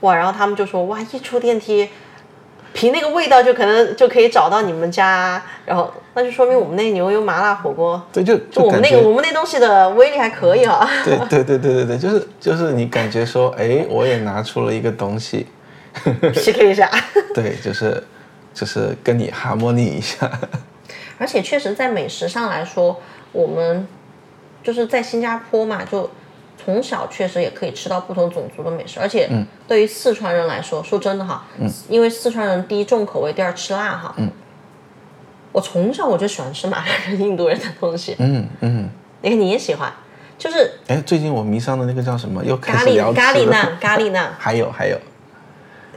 [0.00, 1.88] 哇，然后他们就说哇，一出电梯。
[2.72, 10.88] 凭那个味道就可能就可以找到你们家，然后那就说明我们那牛油麻辣火锅，对，就就我们那个我们那东西的威力还可以啊。
[11.04, 15.46] 对对对对对对，就是就是你感觉说，哎，我也拿出了一个东西，
[16.34, 16.90] PK 一下。
[17.34, 18.02] 对，就是
[18.54, 20.30] 就是跟你哈莫尼一下。
[21.18, 23.00] 而且确实在美食上来说，
[23.32, 23.86] 我们
[24.62, 26.10] 就是在新加坡嘛，就。
[26.62, 29.28] 从小确实也可以吃到不同种族的美食，而且
[29.66, 31.44] 对于四川人来说，说真的哈，
[31.88, 34.14] 因为四川人第一重口味，第二吃辣哈。
[35.50, 38.16] 我从小我就喜欢吃马来人、印度人的东西。
[38.18, 38.88] 嗯嗯。
[39.20, 39.92] 你看你也喜欢，
[40.38, 42.44] 就是哎，最近我迷上的那个叫什么？
[42.44, 44.32] 又咖喱咖喱 腩，咖喱腩。
[44.38, 44.98] 还有还有，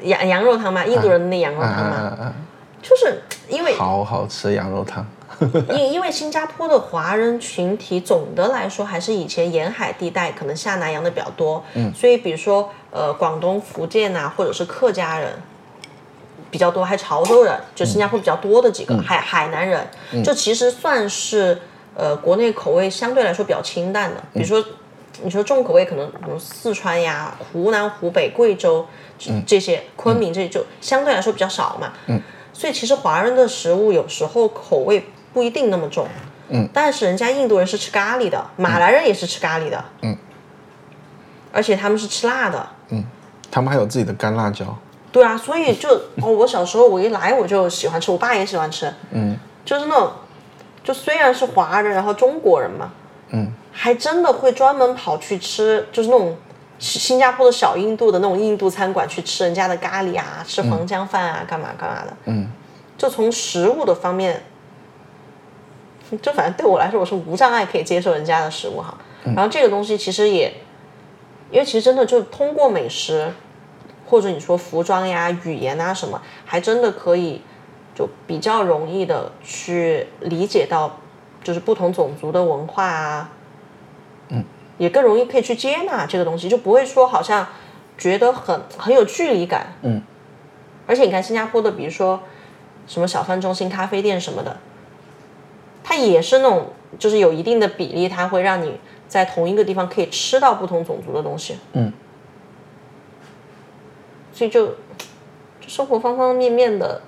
[0.03, 2.33] 羊羊肉汤嘛，印度人的那羊肉汤嘛，
[2.81, 5.05] 就是因为好好吃羊肉汤。
[5.75, 15.33] 因因为新加坡的华人群体总的来说还是以前沿海地带可能下南洋的比较多，嗯，所以比如说呃广东、福建呐，或者是客家人
[16.49, 19.85] 比较多，还潮州人，就新加坡比较多的几个，海海南人，
[20.23, 21.59] 就其实算是
[21.95, 24.23] 呃国内口味相对来说比较清淡的。
[24.33, 24.63] 比如说
[25.23, 28.85] 你说重口味，可能比如四川呀、湖南、湖北、贵州
[29.45, 32.21] 这些，昆明这些就相对来说比较少嘛，嗯，
[32.53, 35.03] 所以其实华人的食物有时候口味。
[35.35, 36.07] 不一定那么重，
[36.47, 40.17] 嗯，但是人家印度人是吃咖喱的，马来人也是吃咖喱的，嗯，
[41.51, 43.03] 而且他们是吃辣的，嗯，
[43.51, 44.65] 他们还有自己的干辣椒，
[45.11, 45.89] 对啊，所以就
[46.23, 50.09] 哦，我小时候我一来我就喜欢吃，我爸也喜欢吃，嗯，就是那种，
[50.85, 52.91] 就虽然是华人，然后中国人嘛，
[53.31, 56.37] 嗯，还真的会专门跑去吃，就是那种
[56.79, 62.47] 新加坡的小印度的那种印度餐馆去吃人家的咖喱啊，吃黄姜饭啊，干嘛干嘛的，嗯，
[62.97, 64.41] 就从食物的方面。
[66.21, 68.95] 就反正对我来说，我是无障碍可以接受人家的食物哈。
[69.23, 70.53] 然后这个东西其实也，
[71.49, 73.33] 因为其实真的就通过美食，
[74.05, 77.41] 或者你说服装呀、语言啊什么，还真的可以
[77.95, 80.99] 就比较容易的去理解到，
[81.43, 83.29] 就是不同种族的文化啊。
[84.29, 84.43] 嗯。
[84.77, 87.47] 也更容易可以去接纳这个东西，就不会说好像
[87.97, 89.73] 觉得很很有距离感。
[89.81, 90.01] 嗯。
[90.85, 92.19] 而且你看新加坡的，比如说
[92.85, 94.57] 什么小贩中心、咖啡店什么的。
[95.87, 96.65] 它也是那种，
[96.97, 101.57] 就是有一定的比例，它会让你在同一个地方可以吃到不同种族的东西。
[101.73, 101.93] 嗯。
[104.33, 104.65] 所以就，
[105.61, 106.99] 就生活方方面面的，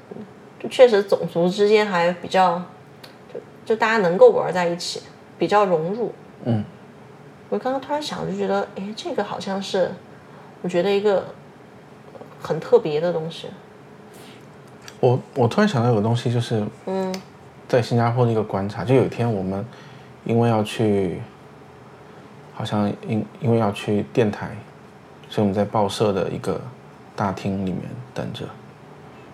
[0.59, 2.61] 就确实种族之间还比较，
[3.33, 5.01] 就就大家能够玩在一起，
[5.39, 6.13] 比较融入。
[6.45, 6.63] 嗯。
[7.49, 9.89] 我刚刚突然想，就觉得，哎，这个好像是，
[10.61, 11.25] 我觉得一个
[12.39, 13.47] 很特别的东西。
[14.99, 17.11] 我我突然想到有个东西，就是，嗯。
[17.67, 19.65] 在新加坡的一个观察，就有一天我们
[20.23, 21.21] 因为要去，
[22.53, 24.49] 好像因因为要去电台，
[25.29, 26.59] 所以我们在报社的一个
[27.15, 27.81] 大厅里面
[28.13, 28.45] 等着。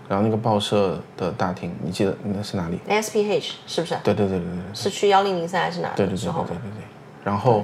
[0.10, 3.96] 然后那个报社的大厅，你记得那是哪里？SPH 是不是？
[4.04, 4.63] 对对对对对。
[4.74, 5.89] 是去幺零零三还是哪？
[5.96, 6.84] 对对对对对对。
[7.24, 7.63] 然后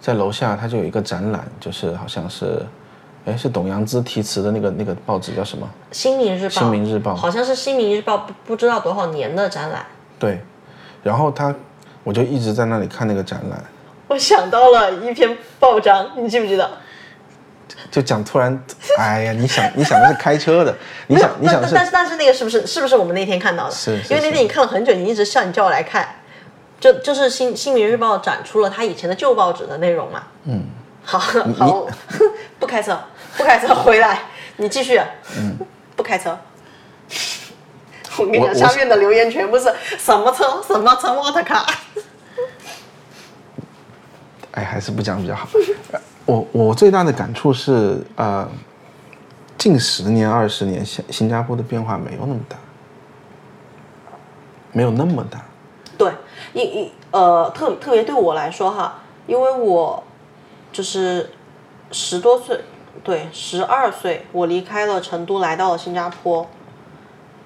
[0.00, 2.60] 在楼下，它就有一个展览，就是好像是，
[3.24, 5.66] 哎，是董阳之题词的那个那个报纸叫什么？
[5.92, 6.54] 新民日报。
[6.54, 7.14] 新民日报。
[7.14, 9.86] 好像是新民日报，不不知道多少年的展览。
[10.18, 10.40] 对，
[11.02, 11.54] 然后他，
[12.04, 13.62] 我就一直在那里看那个展览。
[14.08, 16.70] 我想到了一篇报章，你记不记得？
[17.90, 18.58] 就讲突然，
[18.98, 20.74] 哎呀，你想你想的是开车的，
[21.08, 23.70] 你想你想是，但是但是那个是不是是不是我们那天看到的？
[23.70, 26.06] 是，因为那天你看了很久，你一直笑，你叫我来看，
[26.80, 30.22] 就就是新新民日报展出了他以前的旧报纸的内容嘛。
[30.44, 30.64] 嗯，
[31.02, 31.86] 好好，
[32.58, 32.98] 不开车，
[33.36, 34.22] 不开车，回来，
[34.56, 35.00] 你继续。
[35.36, 35.58] 嗯，
[35.96, 36.38] 不开车。
[38.18, 40.62] 我跟你讲，下面的留言全部是什么车？
[40.66, 41.12] 什么车？
[41.12, 41.66] 沃特卡。
[44.52, 45.48] 哎， 还是不讲比较好。
[46.26, 48.48] 我我最大的感触是，呃，
[49.56, 52.56] 近十年、二十年，新新加坡的变化没有那么大，
[54.72, 55.40] 没有那么大。
[55.96, 56.12] 对，
[56.52, 60.02] 一一呃，特特别对我来说哈，因为我
[60.72, 61.30] 就是
[61.92, 62.60] 十多岁，
[63.04, 66.46] 对，十二岁，我离开了成都，来到了新加坡。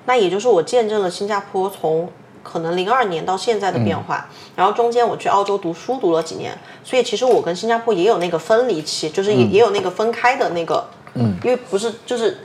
[0.06, 2.08] 那也就是我见证了新加坡从
[2.42, 10.84] 可能零二年到现在的变化，然后中间我去澳洲读书读了几年，所以其实我跟新加坡也有那个分离期，就是也、也有那个分开的那个，
[11.14, 12.38] 嗯，因为不是就是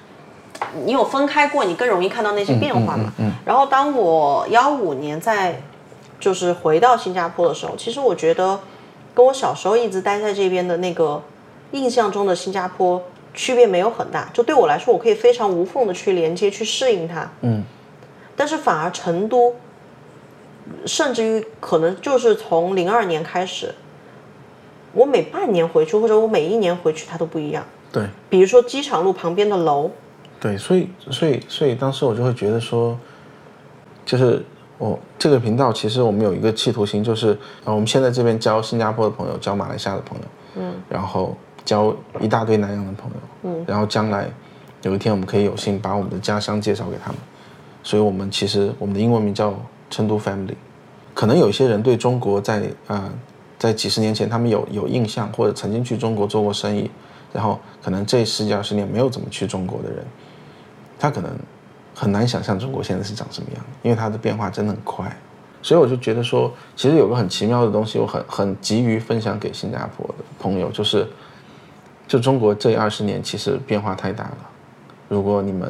[0.84, 3.14] 你有分开过，你更容易看到那些变化嘛。
[3.18, 5.62] 嗯然后当我幺五年在
[6.20, 8.60] 就是回到新加坡的时候，其实我觉得
[9.14, 11.22] 跟我小时候一直待在这边的那个
[11.72, 13.02] 印象中的新加坡
[13.36, 17.30] 区别没有很大，就对我来说，我可以非常无缝的去连接、去适应它。
[17.42, 17.64] 嗯，
[18.36, 19.54] 但是反而成都，
[20.86, 23.76] 甚至于可能就是从零二年开始，
[24.94, 27.64] 我每半年回去或者我每一年回去，它都不一样。
[27.92, 29.90] 对比如说机场路旁边的楼，
[30.40, 32.98] 对，所以所以所以当时我就会觉得说，
[34.06, 34.44] 就是
[34.78, 40.24] 我这个频道其实我们有一个企图心，就是呃我们现在这边交新加坡的朋友，交马来西亚的朋友，
[40.56, 44.30] 嗯，然后交一大堆南洋的朋友，嗯，然后将来
[44.84, 47.18] 有一天我们可以有幸把我们的家乡介绍给他们，
[47.84, 49.54] 所以我们其实我们的英文名叫
[49.90, 50.56] 成都 Family。
[51.14, 53.12] 可能有一些人对中国在呃
[53.58, 56.92] 在几十年前他们有有印象，或者曾经去中国做过生意，
[57.34, 60.06] 然后可能这十几二十年没有怎么去中国的人，
[61.00, 61.32] 他可能
[61.96, 65.10] 很难想象中国现在是长什么样，因为它的变化真的很快。
[65.62, 71.08] 所以我就觉得说，其实有个很奇妙的东西，我很很急于分享给新加坡的朋友，就是
[72.08, 74.38] 就中国这二十年其实变化太大了。
[75.08, 75.70] 如果你们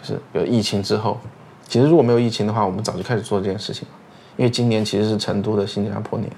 [0.00, 1.18] 就是有疫情之后，
[1.66, 3.94] 其实如果没有疫情的话，我们早就开始做这件事情了。
[4.36, 6.30] 因为今年其实是成都的新加坡年，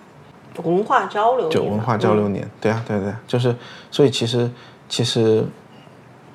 [0.64, 3.54] 文化交流就文化交流年，对啊，对对，就是，
[3.90, 4.50] 所以其实
[4.88, 5.44] 其实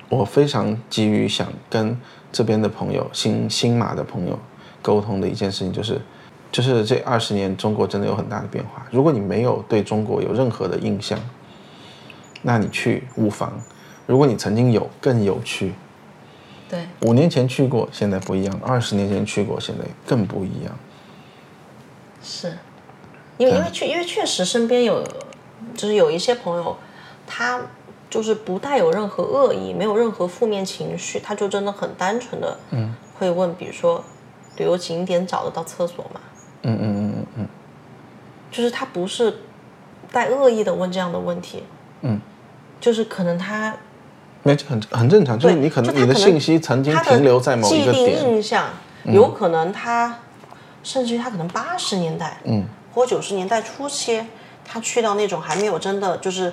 [0.08, 1.98] 我非常急于想跟
[2.30, 4.38] 这边的朋友、新新马的朋友
[4.80, 6.00] 沟通的一件事情，就是
[6.52, 8.86] 就是这二十年中国真的有很大的变化。
[8.92, 11.18] 如果你没有对中国有任何的印象，
[12.42, 13.50] 那你去无妨；
[14.06, 15.74] 如果你曾经有，更有趣。
[16.68, 20.76] 对，五年前去过，现在不一样；二十年前去过，现在更不一样。
[22.22, 22.58] 是，
[23.38, 25.04] 因为因为确因为确实身边有，
[25.74, 26.76] 就是有一些朋友，
[27.26, 27.60] 他
[28.10, 34.02] 就是不带有任何恶意，没有任何负面情绪，他就真的很单纯的，嗯，会问，比如说
[34.56, 36.20] 旅游景点找得到厕所吗？
[36.62, 37.48] 嗯嗯嗯嗯嗯，
[38.50, 39.38] 就是他不是
[40.10, 41.62] 带恶意的问这样的问题，
[42.02, 42.20] 嗯，
[42.80, 43.74] 就是可能他
[44.42, 48.66] 那这很很正常，就是你可能你的信息曾经停留在某一个点，印象，
[49.04, 50.18] 有可能他，
[50.82, 54.22] 甚至于他可能八十年代，嗯，或九十年代初期，
[54.64, 56.52] 他去到那种还没有真的就是，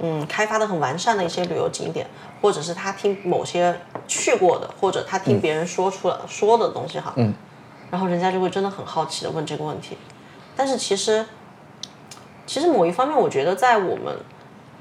[0.00, 2.06] 嗯，开发的很完善的一些旅游景点，
[2.40, 7.34] 或者是他听某些去过的，或者他听别人说出来、说的东西哈，嗯，
[7.90, 9.98] 然后人家就会真的很好奇的问这个问题，
[10.56, 11.26] 但是其实，
[12.46, 14.16] 其实某一方面，我觉得在我们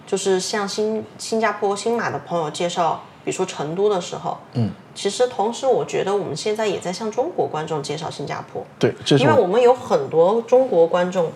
[0.06, 11.32] 就是向新新加坡、新马的朋友介绍，比如说成都的时候，嗯，其实同时我觉得我们现在也在向中国观众介绍新加坡，对，这是因为我我们有很多中国观众，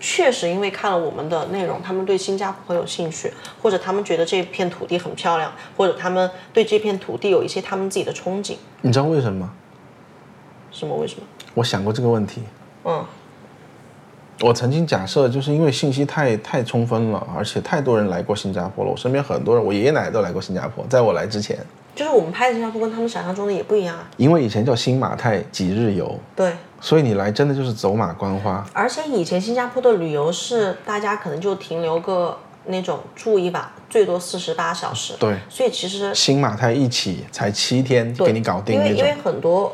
[0.00, 8.56] 确实因为看了我们的内容，他们对新加坡很有兴趣，或者他们觉得这片土地很漂亮，或者他们对这片土地有一些他们自己的憧憬。
[8.80, 9.52] 你知道为什么吗？
[10.70, 10.96] 什么？
[10.96, 11.22] 为什么？
[11.54, 12.42] 我想过这个问题。
[12.84, 13.04] 嗯，
[14.42, 18.90] 我曾经假设，就是因为信息太太充分了，而且太多人来过新加坡了。
[18.90, 21.56] 我身边很多人，我爷爷奶奶都来过新加坡，在我来之前，
[21.94, 24.04] 就是我们拍的新加坡跟他们想象中的也不一样啊。
[24.16, 28.66] 因为以前叫新马泰几日游，对，所以你来真的就是走马观花。
[28.72, 35.14] 而且以前新加坡的旅游是大家可能就停留个那种住一晚，最多四十八小时。
[35.20, 39.14] 对，所以其实新马泰一起才七天对给你搞定那因为因为。
[39.22, 39.72] 很多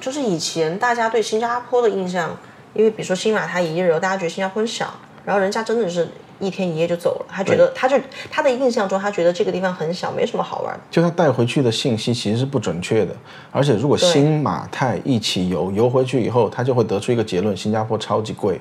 [0.00, 2.36] 就是以前大家对新加坡的印象，
[2.74, 4.92] 因为比如说新马泰一日游，大家觉得新加坡很小，
[5.24, 7.98] 然后人家真的是一天一夜就走了，他觉得他就
[8.30, 10.80] 他的印象中，他觉得这个地方很小，没什么好玩的。
[10.90, 13.14] 就他带回去的信息其实是不准确的，
[13.50, 18.60] 而且如果新马泰一起游，游回去以后，他就会得出一个结论：新加坡超级贵。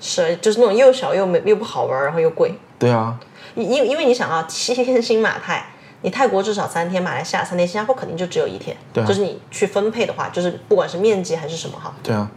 [0.00, 2.54] 是，就是那种又小又没又不好玩，然后又贵。
[2.78, 3.18] 对啊，
[3.54, 5.66] 因因因为你想啊，七天新马泰，
[6.02, 8.76] 你泰国至少三天，马来西亚三天，新加坡肯定就只有一天。
[8.92, 12.30] 对啊就是你去分配的话，就是不管是面积还是什么哈，对啊。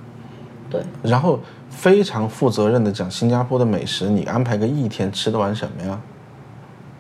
[0.70, 1.40] 对，然后
[1.70, 6.00] 非常负责任的讲，新加坡的美食，你安排个一天吃得完什么呀？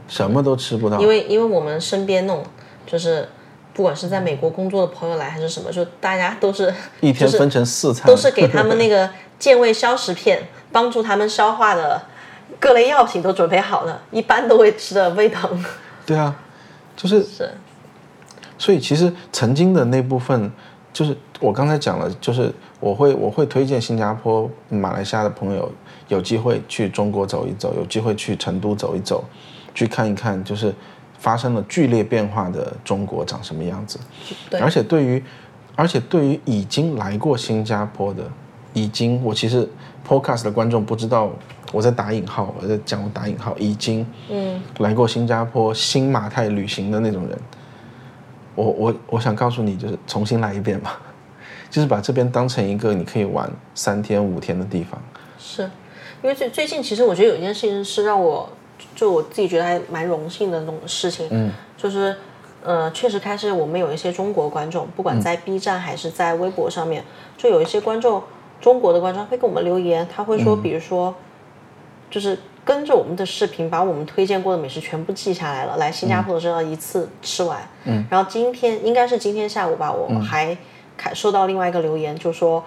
[0.07, 1.07] 什么都吃不到因。
[1.07, 2.43] 为因为我们身边那种
[2.85, 3.27] 就是。
[3.75, 9.09] 不管是在美国工作的朋友来还是什么，就大家都是 一天分成四餐，都是给他们那个
[9.39, 11.99] 健胃消食片，帮助他们消化的
[12.59, 15.65] 各类药品都准备好了，一般都会吃的胃疼。
[16.05, 16.35] 对啊，
[16.95, 17.49] 就是是，
[18.57, 20.51] 所以其实曾经的那部分，
[20.91, 25.71] 就是我刚才讲了，就是我会我会推荐新加坡、马来西亚的朋友
[26.07, 29.23] 有机会去中国走一走，有机会去成都走一走，
[29.73, 30.73] 去看一看，就是
[31.17, 33.99] 发生了剧烈变化的中国长什么样子。
[34.49, 35.23] 对而且对于，
[35.75, 38.23] 而且对于已经来过新加坡的，
[38.73, 39.67] 已经我其实
[40.07, 41.31] podcast 的观众不知道
[41.71, 44.61] 我在打引号，我在讲我打引号，已经嗯。
[44.79, 47.39] 来过新加坡新马泰旅行的那种人，
[48.55, 50.99] 我我我想告诉你，就是重新来一遍吧，
[51.69, 55.01] 就是把这边当成一个你可以玩三天五天的地方。
[55.39, 55.63] 是，
[56.21, 58.49] 因为最最近其实我觉得有一件事情是让我
[58.95, 62.15] 就我自己觉得还蛮荣幸的那种事情，嗯，就是
[62.63, 67.03] 呃确实开始我们有一些中国观众，不管在 B 站还是在微博上面，
[67.37, 68.23] 就有一些观众
[68.63, 71.13] 中国的观众会给我们留言，他会说，比如说
[72.09, 72.39] 就是。
[72.65, 75.75] 跟着我们的视频，把我们推荐过的美食全部记下来了。
[75.75, 80.57] 来新加坡的时候一次吃完，嗯，然后今天应该是今天下午吧，我还
[80.95, 82.63] 看收到另外一个留言，就说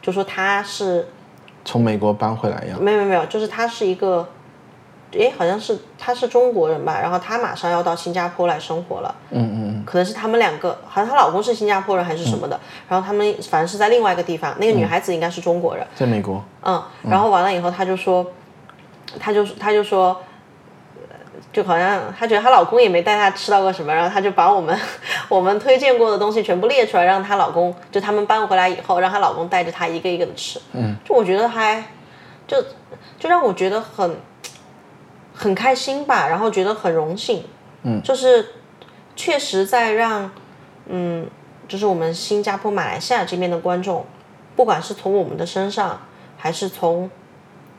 [0.00, 1.06] 就说他是
[1.62, 4.26] 从美国搬回来一样，没有没有没有，就是他是一个，
[5.18, 12.58] 诶，好像是他是中国人吧，然后他马上要到新加坡来生活了，嗯嗯嗯，可能是他们两个，好像她老公是新加坡人还是什么的，
[12.88, 18.26] 然后他们反正是在另外一个地方，那个女孩子应该是中国人，在美国，嗯，然后完了以后，她就说，
[19.20, 20.20] 她就她就说，
[20.96, 21.16] 呃
[21.52, 24.76] 就好像她觉得她老公也没带她吃到过什么，然后她就把我们
[25.28, 31.84] 我们推荐过的东西全部列出来，让她老公就他们搬回来以后，让她老公带着她一个一个的吃，嗯，就我觉得还
[32.46, 32.60] 就
[33.18, 34.16] 就让我觉得很
[35.34, 37.44] 很开心吧，然后觉得很荣幸，
[37.82, 38.46] 嗯，就是
[39.16, 40.30] 确实在让
[40.86, 41.26] 嗯，
[41.66, 44.06] 就是我们新加坡、马来西亚这边的观众，
[44.54, 46.00] 不管是从我们的身上，
[46.36, 47.10] 还是从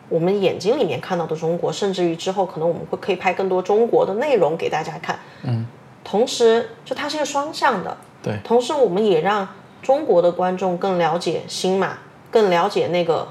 [0.09, 5.17] 我们眼睛里面看到的中国，甚至于之后可能我们会可以拍更多中国的内容给大家看。
[5.43, 5.65] 嗯，
[6.03, 9.47] 同时就它是一个双向的，对，同时我们也让
[9.81, 11.99] 中国的观众更了解新马，
[12.29, 13.29] 更了解那个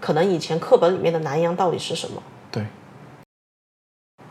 [0.00, 2.22] 可能以前课本里面的南洋到底是什么。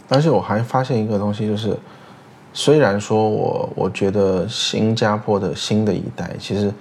[0.07, 0.17] 对。
[0.17, 1.77] 而且我还发现一个东西，就是
[2.53, 6.71] 虽然说我我觉得新加坡的新的一代，其实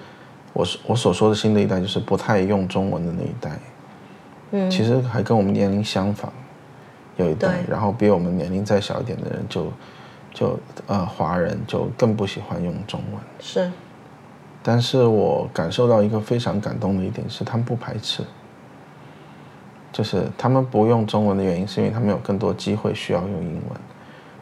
[0.53, 3.59] 我我所说的新的一代，就是不太用中文的那一代。
[4.51, 6.31] 嗯，其实还跟我们年龄相仿，
[7.17, 9.73] 有一代，然后比我们年龄再小一点的人就，
[10.35, 13.23] 就呃华人就更不喜欢用中文。
[13.41, 13.73] 是，
[14.63, 18.23] 但是我感受到一个非常感动的一点是，他们不排斥，
[19.93, 23.81] 就是他们不用中文的原因，是因为他们有更多机会需要用英文，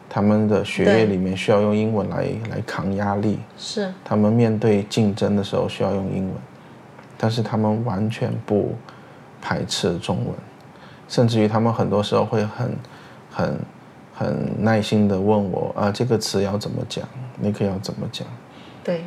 [0.09, 6.33] 他们的学业里面需要用英文来来扛压力，是，他们面对竞争的时候需要用英文，
[7.17, 8.73] 但是他们完全不。
[9.43, 10.35] 排斥中文，
[11.07, 12.77] 甚至于他们很多时候会很、
[13.31, 13.59] 很、
[14.13, 17.03] 很耐心的问我啊，这个词要怎么讲，
[17.39, 18.27] 那个要怎么讲。
[18.83, 19.03] 对，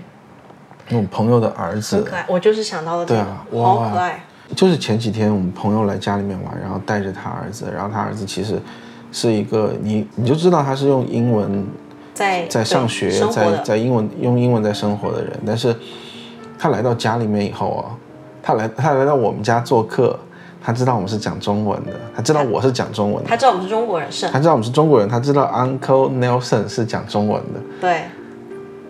[0.91, 1.99] 我朋友的儿子。
[1.99, 4.25] 很可爱，我就是想到了这对个，啊，好哇可爱。
[4.55, 8.61] 就是前几天我们朋友来家里面玩，然后带着他儿子，然后他儿子其实
[9.13, 11.67] 是一个你你就知道他是用英文
[12.13, 15.75] 在在上学，在在英文用英文在生活的人，但是
[16.59, 17.97] 他来到家里面以后啊，
[18.43, 20.19] 他来他来到我们家做客。
[20.67, 24.27] 他知道我们是讲中文的，他知道我是讲中文的，他知道我们是中国人，是。
[24.31, 27.61] 他知道我们是中国人，他知道 Uncle Nelson 是讲中文的。
[27.83, 28.05] 对。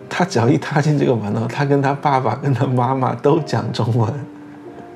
[0.09, 4.09] 他只要一踏进这个门哦，他跟他爸爸跟他妈妈都讲中文。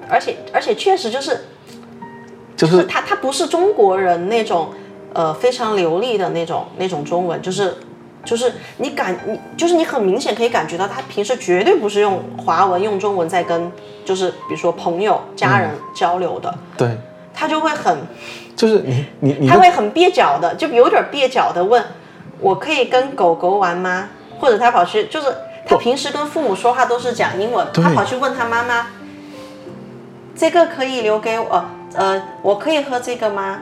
[0.09, 1.45] 而且而且确实就是，
[2.55, 4.69] 就是他他不是中国人那种
[5.13, 7.77] 呃非常流利的那种那种中文，就是
[8.25, 13.71] 就是你感你就是你很明显可以感觉到他平时绝对不是用华文用中文在跟。
[14.05, 16.97] 就是比如说朋友、家人交流的，对，
[17.31, 17.95] 他就会很，
[18.55, 21.83] 就是你你你，他会很蹩脚的，就有点蹩脚的问，
[22.39, 24.09] 我可以跟狗狗玩吗？
[24.39, 25.27] 或者他跑去，就是
[25.67, 28.87] 他平时跟父母说话都是讲英文，他跑去问他妈妈，
[30.39, 31.65] 这个可以留给我，
[31.95, 33.59] 呃，我可以喝这个吗？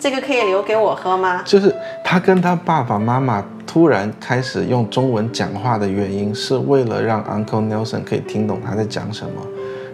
[0.00, 1.42] 这个可以留给我喝吗？
[1.44, 1.70] 就是
[2.02, 9.32] 他跟他爸爸妈妈突然开始用中文讲话的原因，是为了让 Uncle Nelson 可以听懂他在讲什么。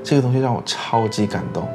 [0.04, 1.68] 这个东西让我超级感动，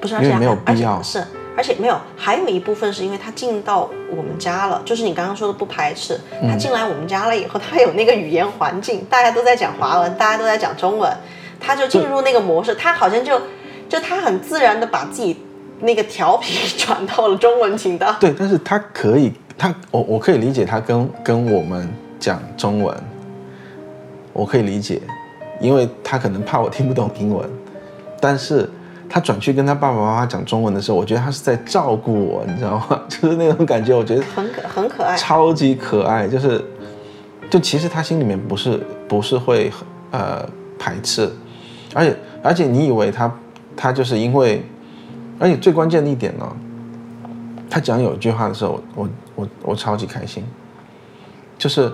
[0.00, 1.24] 不是，因为没有必要，是，
[1.56, 11.12] 而且没有，还有一部分是因为他进到我们家了，就是你刚刚说的不排斥，他进来我们家了以后，他有那个语言环境，大家都在讲华文，大家都在讲中文，
[11.58, 13.38] 他就进入那个模式，他好像就，
[13.88, 15.36] 就他很自然的把自己
[15.80, 18.14] 那个调皮转到了中文频道。
[18.18, 22.96] 对，但是他可以，他我我可以理解他跟跟我们讲中文，
[24.32, 25.00] 我可以理解，
[25.60, 27.48] 因为他可能怕我听不懂英文。
[28.18, 28.68] 但是
[29.08, 33.00] 他转去跟他爸爸妈妈讲中文的时候，我觉得他是在照顾我，你知道吗？
[33.08, 36.26] 就是那种感觉，我觉得很可很可爱，超级可爱。
[36.26, 36.64] 就是，
[37.50, 39.70] 就其实他心里面不是不是会
[40.10, 40.44] 呃
[40.78, 41.30] 排斥，
[41.94, 43.30] 而且而且你以为他
[43.76, 44.64] 他就是因为，
[45.38, 46.56] 而且最关键的一点呢，
[47.68, 50.42] 他讲有一句话的时候，我我我超级开心。
[51.58, 51.92] 就是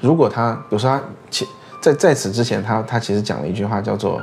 [0.00, 1.46] 如果他有时候他其
[1.80, 4.20] 在在此之前，他他其实讲了一句话叫做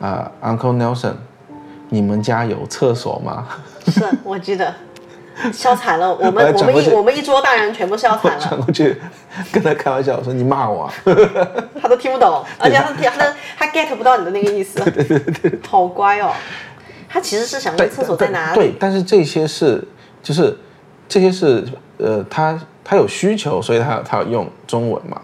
[0.00, 1.14] 啊、Uncle Nelson，
[1.88, 3.46] 你们家有厕所吗？
[3.86, 4.74] 是我记得，
[5.52, 8.96] 笑惨了，我 我们我们一我们一桌大人全部笑惨了， 转过去
[9.52, 10.94] 跟他开玩笑，我说你骂我、啊，
[11.80, 16.32] 他都听不懂，而且他他他 get 不到你的那个意思，对对对，好乖哦。
[17.08, 19.86] 他其实是想问厕所在哪里，对，但是这些是
[20.22, 20.56] 就是
[21.06, 21.62] 这些是
[21.98, 25.20] 呃，他他有需求，所以他他要用中文嘛。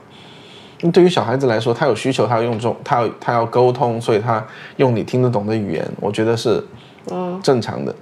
[0.83, 4.45] 那对于小孩子来说，他有需求，他要用中，他要他要沟通，所以他
[4.77, 6.63] 用你听得懂的语言，我觉得是
[7.11, 7.41] 嗯。
[7.43, 7.95] 正常的。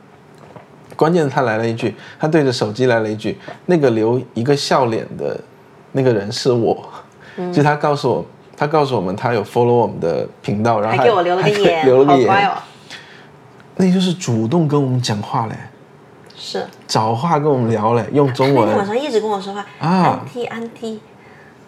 [0.97, 5.39] 关键他来了一句，他对着手机来了一句，那个留一个笑脸的
[5.93, 6.83] 那个人是我，
[7.53, 8.27] 就他告诉我，
[8.57, 12.55] 他告诉我们他有 follow 我们的频道，然后还给我留了个还言，留了个言，好乖哦。
[13.77, 15.55] 那就是主动跟我们讲话嘞。
[16.35, 19.89] 是，找话跟我们聊嘞，用中那天晚上一直跟我说话，啊。
[19.89, 21.01] 安迪安 T，，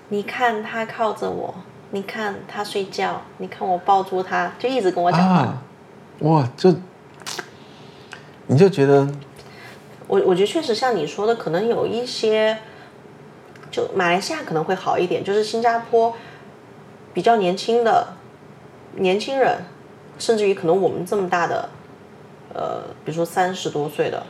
[0.09, 1.55] 你看他靠着我，
[1.91, 5.37] 你看他睡觉，你看我抱住他，就一直跟我讲话。
[5.37, 5.62] 啊，
[6.20, 6.74] 哇，就
[8.49, 9.07] 你就觉得
[10.07, 12.59] 我我觉得确实像你说的，可能有一些，
[13.70, 16.14] 就马来西亚可能会好一点，就是新加坡
[17.12, 18.14] 比较年轻的
[18.96, 19.59] 年轻人，
[20.18, 21.68] 甚至于可能我们这么大的，
[22.55, 24.22] 呃，比如说三十多岁的，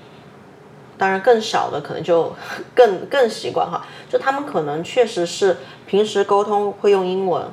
[0.98, 2.34] 当然更小的可能就
[2.74, 7.44] 更更习惯哈，就他们可能确实是平时沟通会用英文，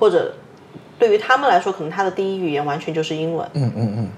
[0.00, 0.32] 或者
[0.98, 4.08] 对于他们来说，可能他的第一语言完全就是英文，嗯嗯嗯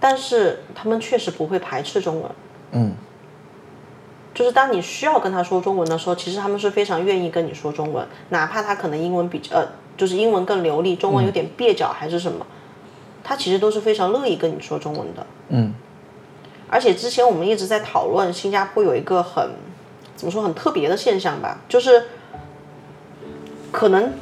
[0.00, 2.30] 但是他们确实不会排斥中文。
[2.72, 2.94] 嗯，
[4.34, 12.46] 就是当你需要跟他说中文的时候，其实他们是非常愿意跟你说中文，哪怕他可能英文比呃，就是英文更流利，中文有点蹩脚还是什么，
[13.22, 15.26] 他其实都是非常乐意跟你说中文的。
[15.48, 15.74] 嗯。
[16.72, 19.50] 而且之前我们一直在讨论，新加坡有一个很
[20.14, 22.04] 怎么说很特别的现象吧，就是
[23.72, 24.12] 可能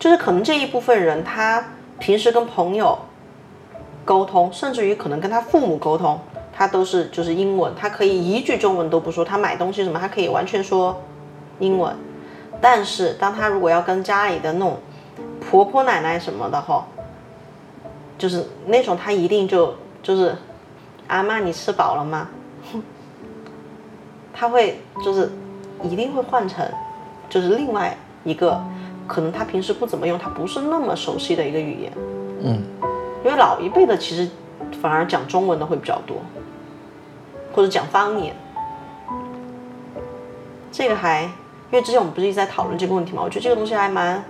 [0.00, 1.64] 就是可能这一部分人他
[2.00, 2.98] 平时跟朋友
[4.06, 6.18] 沟通，甚至于可能跟他父母沟通，
[6.52, 11.02] 他都是就是英文，他可以一句中文都不说，他买东西什么，他可以完全说
[11.58, 11.94] 英文。
[12.60, 14.78] 但是当他如果要跟家里的那种
[15.40, 16.86] 婆婆奶奶什么的哈，
[18.16, 20.34] 就是那种他一定就就是
[21.08, 22.28] 阿妈你吃饱了吗？
[24.32, 25.30] 他会就是
[25.82, 26.66] 一定会换成
[27.28, 28.62] 就是另外一个
[29.06, 31.92] 可能他平时不怎么用，他不是那么熟悉的一个语言。
[32.42, 32.62] 嗯，
[33.24, 34.28] 因为老一辈的其实
[34.80, 36.16] 反而讲中文的会比较多，
[37.52, 38.34] 或者讲方言。
[40.70, 41.30] 这个还，因
[41.72, 44.22] 为之前我们不是一直在讨论这个问题嘛，我觉得这个东西还蛮，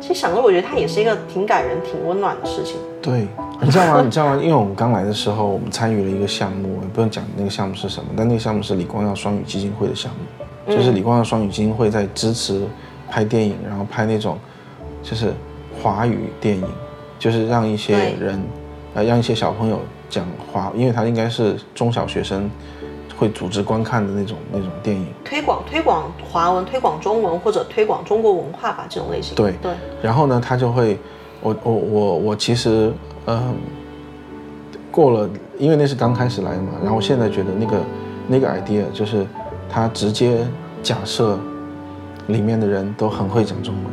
[0.00, 2.76] 其实想着我觉得它也是一个挺感人、挺温暖的事情。
[3.00, 3.28] 对，
[3.60, 4.02] 你知道吗？
[4.04, 4.40] 你知道吗？
[4.42, 12.66] 因为我们刚来的时候，我们参与了一个项目，也不用讲那个项目是什么，但那个项目是李光耀双语基金会的项目，就是李光耀双语基金会在支持
[13.08, 14.36] 拍电影，然后拍那种
[15.04, 15.32] 就是
[15.80, 16.64] 华语电影，
[17.18, 18.40] 就是让一些人，
[18.94, 22.48] 呃，让一些小朋友讲话，因为他应该是中小学生
[23.16, 25.06] 会组织观看的那种那种电影。
[25.24, 29.34] 推广推广华文、推广中文或者推广中国文化吧，这种类型。
[29.34, 29.52] 对。
[29.60, 30.98] 对，然后呢，他就会，
[31.40, 32.92] 我我我我其实，
[33.26, 33.54] 嗯，
[34.90, 37.80] 过了，因为那是刚开始来的嘛，然后我现在觉得那个
[38.28, 39.26] 那个 idea 就是
[39.68, 40.46] 他直接
[40.82, 41.38] 假设
[42.28, 43.92] 里面的人都很会讲中文，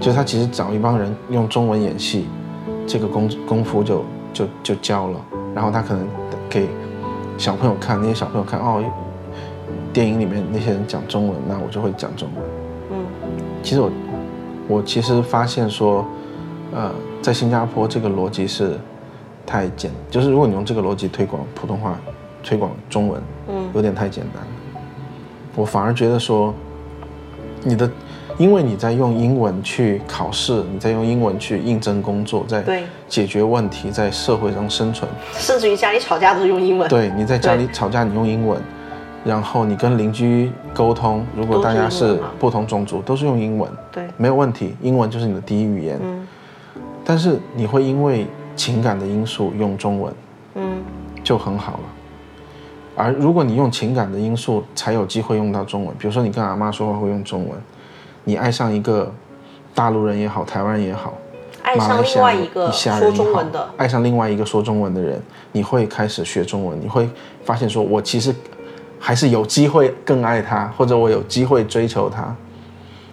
[0.00, 2.26] 就是他其实找一帮人用中文演戏，
[2.86, 5.20] 这个功功夫就就就教了，
[5.54, 6.06] 然后他可能
[6.48, 6.68] 给
[7.36, 8.82] 小朋友看，那些小朋友看哦，
[9.92, 12.44] 电影里面那些人讲中文，那我就会讲中文。
[12.92, 13.06] 嗯，
[13.62, 13.90] 其实我
[14.68, 16.04] 我其实发现说，
[16.72, 18.78] 呃，在新加坡这个逻辑是
[19.44, 21.98] 太简，就是如果你用这个逻辑推广普通话、
[22.42, 24.48] 推广中文，嗯，有点太简单了。
[25.56, 26.54] 我反而觉得说，
[27.64, 27.90] 你的，
[28.38, 32.64] 因为你在用英文去考试，你在用英文去应征工作，在
[33.08, 35.10] 解决问题，在社会上生存。
[35.32, 36.88] 甚至于家里吵架都是用英文。
[36.88, 38.62] 对，你在家里吵架，你用英文，
[39.24, 43.68] 然后你跟邻居沟通，如果大家是不同种族，都是用英文。
[43.90, 45.98] 对没有问题，英文就是你的第一语言。
[46.02, 46.26] 嗯
[47.04, 50.12] 但是你会因为情感的因素用中文，
[50.56, 50.82] 嗯，
[51.24, 51.80] 就很好了。
[52.94, 57.58] 而如果你用情感的因素才有机会用到中文，比如说你跟阿妈说话会用中文，
[58.24, 59.12] 你爱上一个
[59.74, 61.14] 大陆人也好，台湾人也好，
[61.62, 65.20] 爱上另马来西亚人外一个说中文的，爱上另外一个说中文的人，
[65.52, 67.08] 你会开始学中文，你会
[67.44, 68.34] 发现说，我其实
[68.98, 72.34] 还是有机会更爱他，或者我有机会追求他。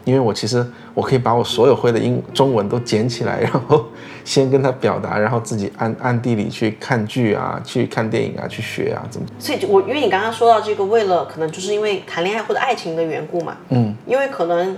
[0.04, 3.84] 因为我其实我可以把我所有会的英中文都捡起来，然后
[4.24, 9.28] 先跟他表达，然后自己暗暗地里去看剧啊，去看电影啊，去学啊，怎么？
[9.40, 14.78] 所以我因为你刚刚说到这个，为了可能就是因为谈恋爱或者爱情的缘故嘛，嗯，因为可能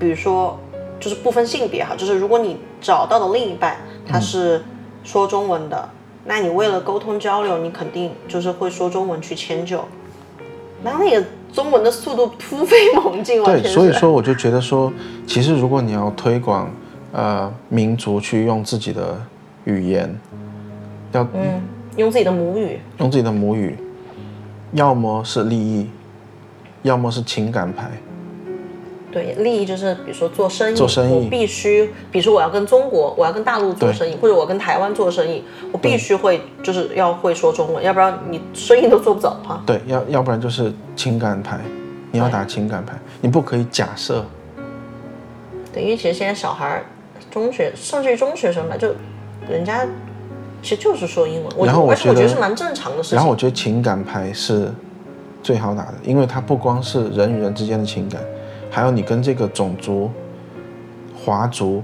[0.00, 0.58] 比如说
[0.98, 4.64] 就是不分性别哈，就是如果你找到的另一半他是
[5.04, 5.88] 说中文的，
[6.24, 9.84] 那你为了沟通交流，你肯定就是会说中文去迁就，
[10.82, 14.92] 那那个中文的速度突飞猛进，了对，所以说我就觉得说，
[15.26, 16.70] 其实如果你要推广
[17.12, 19.20] 呃民族去用自己的
[19.64, 20.18] 语言，
[21.12, 21.60] 要嗯，
[21.96, 23.76] 用自己的母语，用自己的母语，
[24.72, 25.90] 要么是利益，
[26.82, 27.90] 要么是情感牌。
[29.12, 35.42] 对，利益就是比如说做生意，做生意我必须，比如说我要跟中国，我要跟大陆做生意，或者我跟台湾做生意，
[35.72, 39.62] 我必须会就是要会说中文，要不然你生意都做不走哈。
[39.66, 41.58] 对，要要不然就是情感牌，
[42.12, 44.24] 你要打情感牌，你不可以假设。
[45.72, 46.84] 对，因为其实现在小孩儿，
[47.30, 48.94] 中学甚至于中学生吧，就
[49.48, 49.84] 人家
[50.62, 53.16] 其实就是说英文，然后我觉得我觉得是蛮正常的事情。
[53.16, 54.72] 然后我觉得情感牌是
[55.42, 58.20] 最好打的，因为它不光是人与人之间的情感，
[58.70, 60.10] 还有你跟这个种族、
[61.14, 61.82] 华族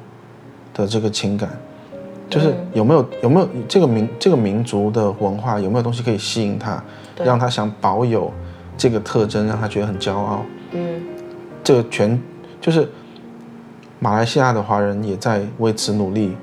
[0.72, 1.51] 的这个情感，
[2.30, 6.82] 就是有没有有没有这个民这个民族的文化有没有东西可以吸引他，
[7.24, 8.32] 让他想保有
[8.78, 10.45] 这个特征，让他觉得很骄傲。
[10.72, 11.03] 嗯，
[11.64, 12.20] 这个全
[12.61, 12.89] 就是
[13.99, 16.37] 马来西亚的华人也在为此努力，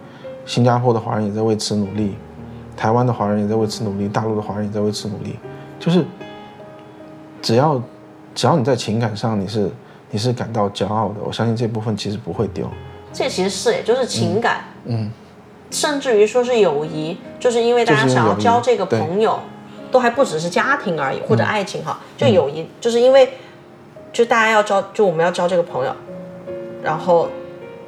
[0.46, 2.16] 新加坡的华人也在为此努力，
[2.76, 5.36] 台湾的华人也在为此努力，大陆的华人也在为此努力。
[5.80, 6.06] 就是
[7.42, 7.82] 只要
[8.34, 9.70] 只要你在情感上你是
[10.14, 12.70] 你是感到骄傲的，我相信这部分其实不会丢。
[13.12, 15.10] 这其实是也就是情感，嗯，
[15.72, 19.40] 甚至于说是友谊，就是因为大家想要交这个朋友，
[19.92, 23.28] 都还不只是家庭而已，或嗯者爱情哈，就友谊，就是因为
[24.12, 25.92] 就大家要交，就我们要交这个朋友，
[26.84, 27.28] 然后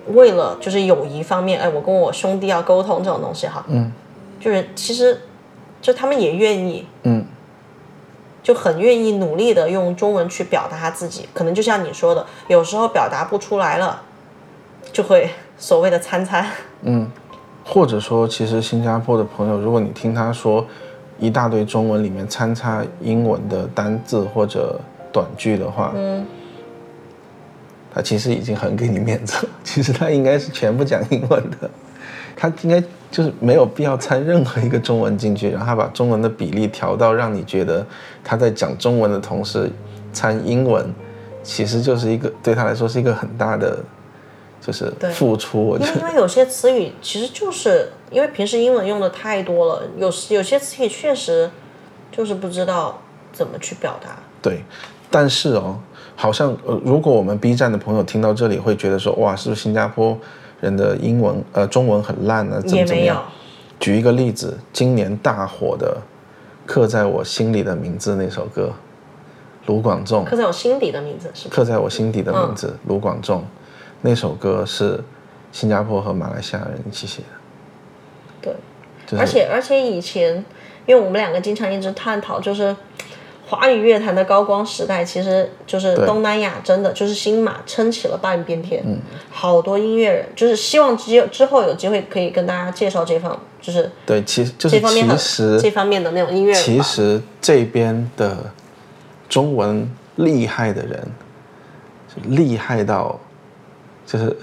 [0.08, 3.92] 为了就是友谊方面，哎，我跟我兄弟要沟通这种东西哈，嗯，
[4.40, 5.22] 就是其实
[5.80, 7.24] 就他们也愿意，嗯，
[8.46, 14.04] 就很愿意努力的用中文去表达他自己，可能就像你说的，有时候表达不出来了，
[14.94, 15.28] 就会
[15.58, 16.46] 所谓的参参。
[17.64, 20.64] 或者说，其实新加坡的朋友，如果你听他说
[21.18, 24.80] 一大堆中文里面参差英文的单字或者
[25.12, 26.24] 短句的话，嗯，
[27.92, 29.52] 他其实已经很给你面子了。
[29.64, 31.68] 其实他应该是全部讲英文的，
[32.36, 37.86] 他应该就是没有必要掺任何一个中文进去，然后他把中文的比例调到让你觉得
[38.24, 39.72] 他在讲中文的同时
[40.12, 40.94] 掺英文，
[41.44, 43.80] 其实就是一个对他来说是一个很大的
[44.60, 45.66] 就是付出。
[45.66, 51.50] 我觉得因为因为有些词语其实就是因为平时英文用的太多了，有有些词语确实
[52.12, 53.00] 就是不知道
[53.32, 54.18] 怎么去表达。
[54.42, 54.64] 对，
[55.10, 55.78] 但是哦，
[56.16, 60.18] 好像呃，如果我们 B 站的朋友听到这里，会觉得说，哇，是不是新加坡
[60.66, 62.60] 人的英文呃中文很烂呢？
[62.60, 63.24] 怎么怎么样？
[63.80, 65.96] 举一个例子，今年大火的
[66.68, 68.72] 《刻在我心里的名字》那首歌，
[69.68, 71.56] 卢广仲刻在我心底的名字是吧？
[71.56, 73.46] 刻在我心底的名字，卢广仲
[74.02, 75.00] 那首歌是
[75.52, 77.28] 新加坡和马来西亚人一起写的，
[78.42, 78.56] 对，
[79.06, 80.44] 就是而且而且以前，
[80.88, 82.76] 因为我们两个经常一直探讨，就是
[83.48, 88.98] 华语乐坛的高光时代，其实就是东南亚真的就是新马撑起了半边天，嗯，
[89.30, 98.52] 好多音乐人，就是希望之之后有机会可以跟大家介绍这方，就是对，其实就是这方面很其实这方面的那种音乐人其实这边的
[99.30, 101.08] 中文厉害的人，
[102.24, 103.20] 厉害到
[104.08, 104.36] 就是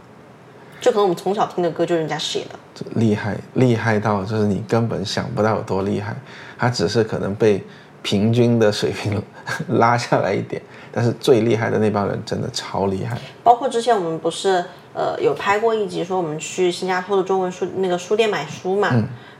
[0.82, 6.14] 就可能我们从小听的歌就是人家写的，就厉害厉害到就是你根本想不到有多厉害，
[6.58, 7.64] 他只是可能被
[8.02, 9.22] 平均的水平
[9.68, 10.60] 拉下来一点，
[10.92, 13.18] 但是最厉害的那帮人真的超厉害。
[13.42, 18.90] 包括之前我们不是呃有拍过一集，说我们去新加坡的中文书那个书店买书嘛，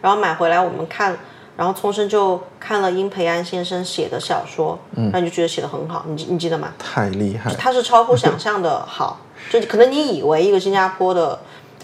[0.01, 1.17] 然后买回来我们看，
[1.57, 6.73] 然后聪生就看了殷培安先生写的小说，然后你就觉得写的很好，你记你记得吗？
[6.79, 11.39] 太厉害，他是超乎想象的好， 就可能你以为一个新加坡的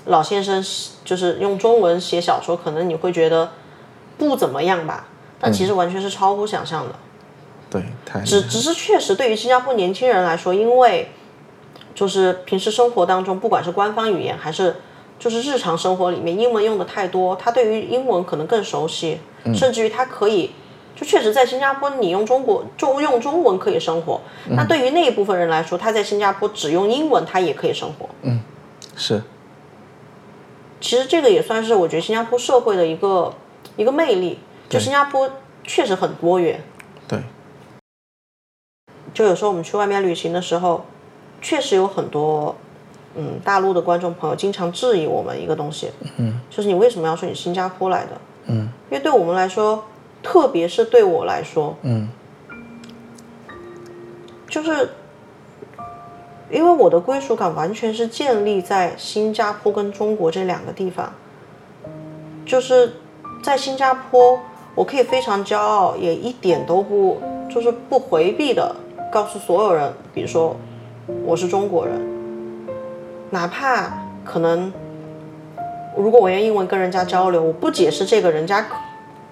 [0.07, 0.62] 老先生
[1.05, 3.51] 就是用中文写小说，可能你会觉得
[4.16, 5.09] 不怎么样吧，
[5.41, 6.95] 但其实完全是超乎想象的。
[7.70, 8.20] 对，太。
[8.20, 11.11] 只只是确实对于新加坡年轻人来说，因为
[11.95, 14.76] 就是平时生活当中，不管是官方语言还是
[15.18, 19.20] 就是日常生活里面，英文用的太多，他对于英文可能更熟悉，
[19.55, 20.53] 甚至于他可以。
[20.97, 24.20] 就确实在新加坡，你用中国中用中文可以生活。
[24.51, 28.09] 那对于那一部分人来说，他在新加坡只用英文，他也可以生活。
[28.22, 28.41] 嗯
[28.95, 29.20] 是
[30.80, 33.35] 其实这个也算是我觉得新加坡社会的一个
[33.76, 34.39] 一个魅力。
[34.75, 35.31] 就新加坡
[35.62, 36.61] 确实很多元，
[37.07, 37.20] 对，
[39.12, 40.85] 就有时候我们去外面旅行的时候，
[41.41, 42.57] 确实有很多
[43.14, 48.20] 嗯大陆的观众朋友经常质疑我们一个东西，嗯，就是你为什么要说你新加坡来的？
[48.47, 49.85] 嗯，因为对我们来说，
[50.22, 52.09] 特别是对我来说，嗯，
[54.49, 54.91] 就是
[56.51, 61.12] 因为我的归属感完全是建立在新加坡跟中国这两个地方，
[62.45, 62.97] 就是
[63.43, 64.41] 在新加坡，
[64.75, 68.75] 我可以非常骄傲，也一点都不就是不回避的
[69.12, 70.57] 告诉所有人，比如说
[71.25, 72.01] 我是中国人，
[73.31, 73.93] 哪怕
[74.25, 74.72] 可能
[75.97, 78.66] 如果我用英文跟人家交流，我不解释这个，人家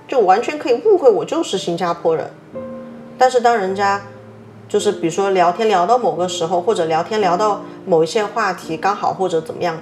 [0.06, 2.30] 就完全可以误会我就是新加坡人。
[3.18, 4.00] 但是当人家
[4.68, 9.80] 就是比如说聊天聊到某个时候，或者聊天聊到某一些话题，刚好或者怎么样，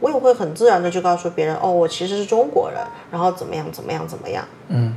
[0.00, 2.80] 我也会很自然的就告诉别人，哦，我其实是中国人，
[3.10, 4.44] 然后怎么样怎么样怎么样。
[4.68, 4.94] 嗯。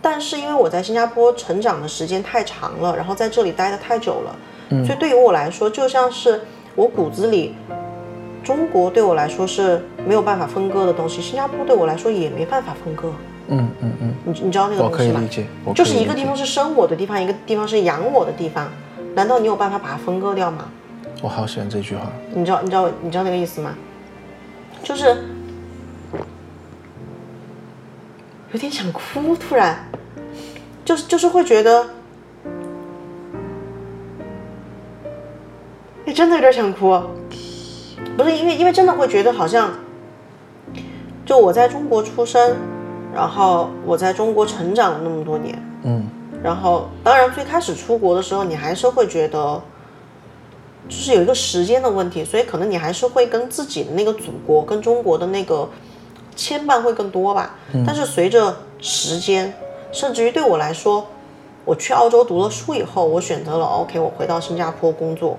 [0.00, 4.36] 但是因为我在新加坡成长的时间太长了，然后在这里待的太久了，
[4.84, 6.40] 所以对于我来说，就像是
[6.76, 7.54] 我骨子里，
[8.44, 13.12] 中国对我来说是没有办法分割的东西，新加坡对我来说也没办法分割。
[13.48, 15.14] 嗯嗯嗯，你你知道那个我东西吗？
[15.14, 18.68] 可以理解，就是一个地方是生我的地方，一个地方是养我的地方，
[19.14, 20.66] 难道你有办法把它分割掉吗？
[21.20, 22.02] 我好喜欢这句话。
[22.32, 23.74] 你知道你知道你知道那个意思吗？
[24.82, 25.16] 就是
[28.52, 29.84] 有点想哭，突然，
[30.84, 31.86] 就是就是会觉得，
[36.06, 37.00] 哎，真的有点想哭，
[38.16, 39.70] 不是因为因为真的会觉得好像，
[41.26, 42.56] 就我在中国出生，
[43.14, 46.06] 然后我在中国成长了那么多年，嗯。
[46.40, 49.60] 然后当然最开始出国的时候，你还是会觉得，
[50.88, 55.68] 就是有一个时间的问题，所以可能你还是会跟自己的那个祖国、跟中国的那个
[56.34, 57.54] 牵绊会更多吧。
[57.86, 59.52] 但是随着时间，
[59.92, 61.06] 甚至于对我来说，
[61.64, 65.36] 我去澳洲读了书以后，我选择了 OK，我回到新加坡工作，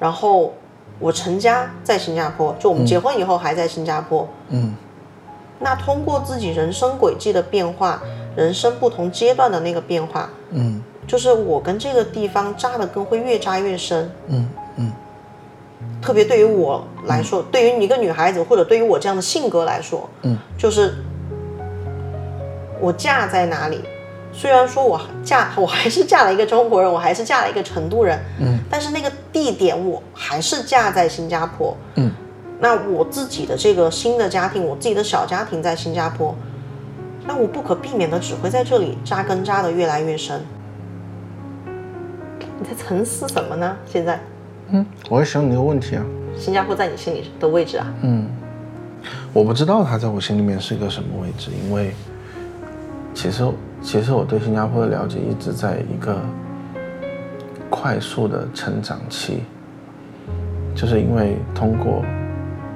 [0.00, 0.52] 然后
[0.98, 4.28] 我成家在新加坡，就我们结婚以后还在新加坡。
[4.48, 4.74] 嗯
[5.64, 8.02] 那通过自己人生轨迹的变化，
[8.34, 14.10] 人生不同阶段的那个变化，嗯就是我跟这个地方扎的根会越扎越深。
[14.26, 14.48] 嗯嗯
[16.02, 20.96] 特别对于我来说，对于一个女孩子，或者对于我这样的性格来说，嗯，就是
[22.80, 23.80] 我嫁在哪里，
[24.32, 32.10] 虽然说我嫁我还是嫁了一个中国人，我还是嫁了一个成都人，嗯，但是那个地点我还是嫁在新加坡，嗯，
[32.58, 36.34] 那我自己的这个新的家庭，我自己的小家庭在新加坡，
[37.24, 40.44] 那我不可避免的只会在这里扎根扎的越来越深。
[42.58, 43.76] 你在沉思什么呢？
[43.86, 44.20] 现在
[44.74, 46.04] 嗯，我在想你个问题啊。
[46.34, 47.92] 新加坡在你心里的位置啊？
[48.00, 48.26] 嗯，
[49.34, 51.92] 我不知道它在我心里面是一个什么位置，因为
[53.12, 53.46] 其实
[53.82, 56.18] 其实我对新加坡的了解一直在一个
[57.68, 59.42] 快速的成长期，
[60.74, 62.02] 就是因为通过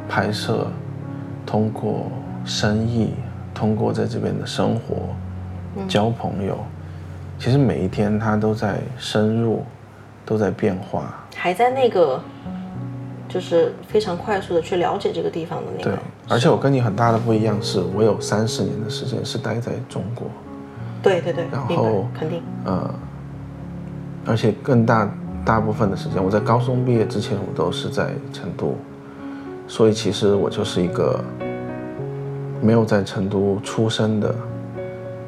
[0.06, 0.66] 拍摄，
[1.46, 2.12] 通过
[2.44, 3.14] 生意，
[3.54, 5.14] 通过在这边的生活，
[5.88, 6.58] 交朋友，
[7.38, 9.64] 其实每一天它都在深入，
[10.26, 11.22] 都在变化。
[11.36, 12.20] 还在那个
[13.28, 20.26] 就是非常快速的去了解这个地方的那对个，，而且我跟你很大的不一样是，我有三十年的时间是待在中国，
[21.02, 22.90] 对对对，然后肯定，呃，
[24.26, 25.08] 而且更大
[25.44, 28.74] 大部分的时间，我在高中毕业之前，我都是在成都，
[29.68, 31.22] 所以其实我就是一个
[32.62, 34.34] 没有在成都出生的，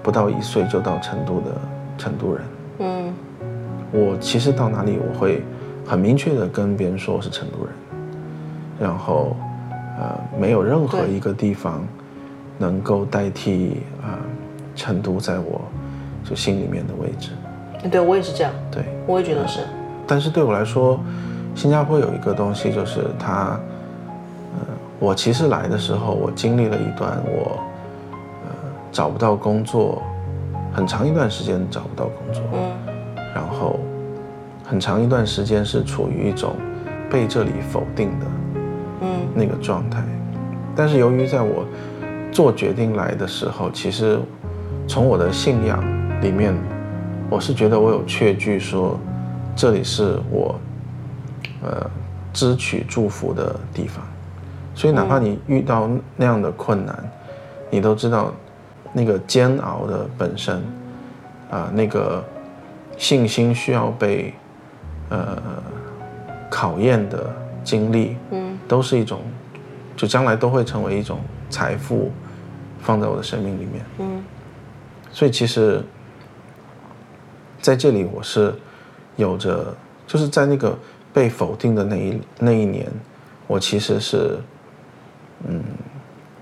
[0.03, 1.55] 不到一岁就到成都的
[1.99, 2.45] 成都人。
[2.79, 3.15] 嗯。
[3.91, 5.43] 我其实到哪里我会
[5.89, 7.72] 很明确的跟别人说我是成都人，
[8.78, 9.34] 然后
[9.99, 11.82] 呃没有任何一个地方
[12.59, 14.11] 能够代替呃
[14.76, 15.62] 成都在我
[16.22, 17.30] 就心里面的位置。
[17.91, 19.61] 对我也是这样，对，我也觉得是，
[20.07, 21.01] 但是对我来说，
[21.55, 23.59] 新加坡有一个东西就是它，
[24.59, 24.66] 呃，
[24.99, 27.59] 我其实来的时候，我经历了一段我
[28.45, 28.51] 呃
[28.93, 30.03] 找不到工作，
[30.74, 32.43] 很长一段时间找不到工作。
[32.53, 32.61] 嗯
[33.34, 33.78] 然后
[34.69, 36.55] 很长一段时间是处于一种
[37.11, 38.27] 被这里否定的
[39.01, 40.05] 嗯那个状态。
[40.77, 41.64] 但是由于在我
[42.31, 44.21] 做决定来的时候，其实
[44.87, 45.83] 从我的信仰
[46.21, 46.55] 里面，
[47.31, 48.99] 我是觉得我有确据说
[49.57, 50.55] 这里是我
[51.62, 51.91] 呃
[52.35, 54.05] 支取祝福的地方。
[54.75, 56.95] 所以哪怕你遇到那样的困难，
[57.71, 58.33] 你都知道
[58.93, 60.62] 那个煎熬的本身
[61.51, 62.23] 啊、那个
[62.99, 64.35] 信心需要被
[65.09, 65.43] 呃
[66.51, 67.35] 考验的
[67.65, 68.59] 经历，嗯。
[68.69, 69.23] 都是一种，
[69.97, 72.13] 就将来都会成为一种财富，
[72.81, 73.85] 放在我的生命里面。
[73.99, 74.23] 嗯。
[75.11, 75.83] 所以其实
[77.63, 78.55] 在这里我是
[79.17, 79.75] 有着，
[80.07, 80.79] 就是在那个
[81.15, 82.87] 被否定的那一那一年，
[83.47, 84.39] 我其实是，
[85.49, 85.65] 嗯，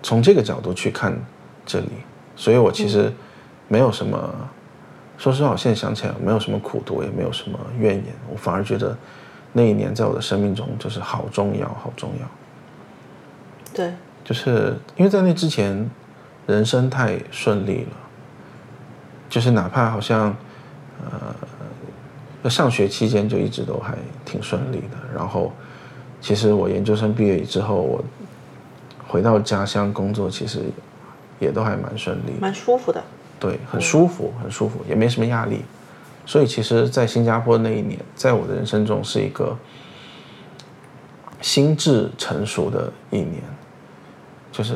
[0.02, 1.16] 从这个角度去看
[1.64, 1.90] 这里，
[2.34, 3.12] 所以我其实
[3.68, 4.34] 没有什么，
[5.18, 8.96] 说实话，我现在想起来没有什么苦读，也没有什么怨言，我反而觉得
[9.52, 12.28] 那一年在我的生命中就是好重要，好重要。
[13.74, 13.92] 对，
[14.24, 15.88] 就是因为在那之前，
[16.46, 17.96] 人生太顺利了，
[19.28, 20.36] 就是哪怕好像，
[22.42, 24.96] 呃，上学期间就一直都还挺顺利的。
[25.14, 25.52] 然后，
[26.20, 28.04] 其实我研究生毕业之后，我
[29.08, 30.60] 回到家乡工作，其实
[31.38, 33.02] 也都还蛮顺利，蛮舒服的。
[33.38, 35.62] 对，很舒服，很舒服，也没什么压力。
[36.24, 39.56] 所以，其实，在新加坡那一年，在我的人生中是一个
[41.40, 43.42] 心智成熟的一年。
[44.50, 44.74] 就是，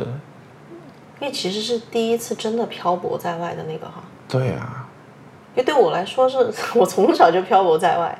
[1.18, 4.02] 因为其实是第一次真的漂泊在外的那个哈。
[4.28, 4.86] 对啊。
[5.54, 8.16] 因为对我来说，是 我从小就漂泊在外。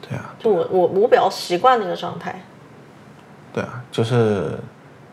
[0.00, 0.34] 对啊。
[0.38, 2.42] 就我我我比较习惯那个状态。
[3.52, 4.58] 对啊，就是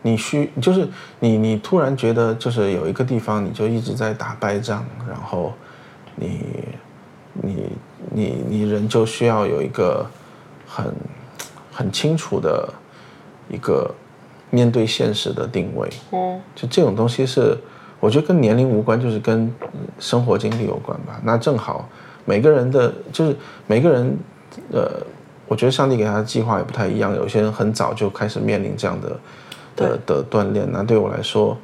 [0.02, 0.88] 你需，就是
[1.18, 5.52] 你你突然觉得，就是有一个地方你就一直在打败仗，然后
[6.16, 6.40] 你
[7.34, 7.72] 你
[8.10, 10.06] 你你人就需要有一个
[10.66, 10.94] 很
[11.72, 12.68] 很清楚的
[13.48, 13.94] 一个。
[14.52, 17.56] 面对现实的定位，嗯，就这种东西是，
[18.00, 19.48] 我觉得跟年龄无关，就是跟
[20.00, 21.20] 生活经历有关吧。
[21.22, 21.88] 那正好
[22.24, 23.36] 每个人的，就是
[23.68, 24.18] 每个人，
[24.72, 24.90] 呃，
[25.46, 27.14] 我觉得上帝给他的计划也不太一样。
[27.14, 29.16] 有些人很早就开始面临这样的
[29.80, 30.68] 的的锻炼。
[30.70, 31.56] 那对我来说，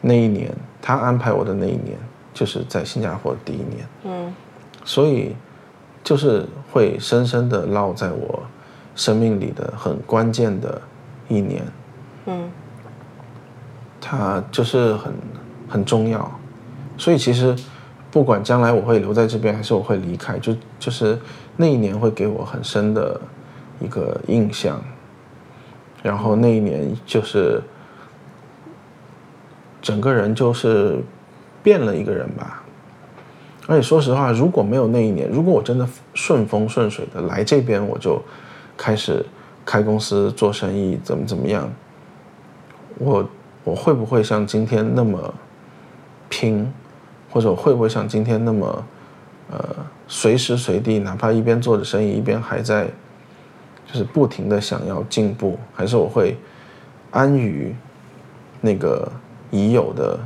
[0.00, 0.52] 那一年
[0.82, 1.96] 他安排我的那一年，
[2.34, 4.34] 就是在新加坡的第一年，嗯，
[4.84, 5.34] 所以
[6.02, 8.42] 就是会深深的烙在我
[8.94, 10.80] 生命里的很关键的
[11.28, 11.62] 一年。
[12.26, 12.50] 嗯，
[14.00, 15.12] 它就是很
[15.68, 16.30] 很重要，
[16.98, 17.56] 所以其实
[18.10, 21.18] 不管将来我会留在这边还是我会离开，就就是
[21.56, 23.20] 那一年会给我很深的
[23.80, 24.82] 一个印象，
[26.02, 27.62] 然后那一年就是
[29.82, 30.98] 整个人就是
[31.62, 32.62] 变了一个人吧，
[33.66, 38.22] 而且说实话，如果没有那一年，如果我真的顺风顺水的来这边，我就
[38.76, 39.24] 开始
[39.64, 41.70] 开公司做生意，怎么怎么样。
[42.98, 43.28] 我
[43.64, 45.34] 我会不会像今天那么
[46.28, 46.70] 拼，
[47.30, 48.84] 或者我会不会像今天那么
[49.50, 49.58] 呃
[50.08, 52.88] 随时随地，哪怕一边做着生意，一边还在
[53.92, 56.36] 就是不停的想要进步，还是我会
[57.10, 57.74] 安于
[58.60, 59.10] 那个
[59.50, 60.18] 已有的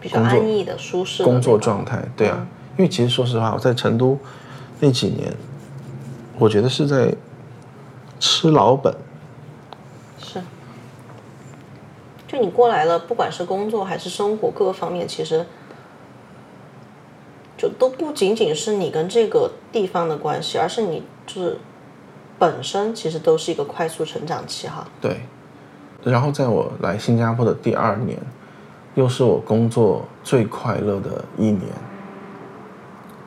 [0.00, 2.02] 比较安逸的舒适工作状态？
[2.16, 2.46] 对啊，
[2.78, 4.18] 因为其实说实话，我在成都
[4.78, 5.32] 那几年，
[6.38, 7.12] 我觉得是在
[8.20, 8.94] 吃老本。
[10.18, 10.40] 是
[12.28, 15.44] 就你过来了，不管是工作还是生活各个方面，其实
[17.58, 21.58] 就都不仅仅是你跟这个地方的关系，而是你就是
[22.40, 24.84] 本身其实都是一个快速成长期哈。
[25.00, 25.20] 对。
[26.02, 28.18] 然后在我来新加坡的第二年，
[28.94, 31.70] 又是我工作最快乐的一年，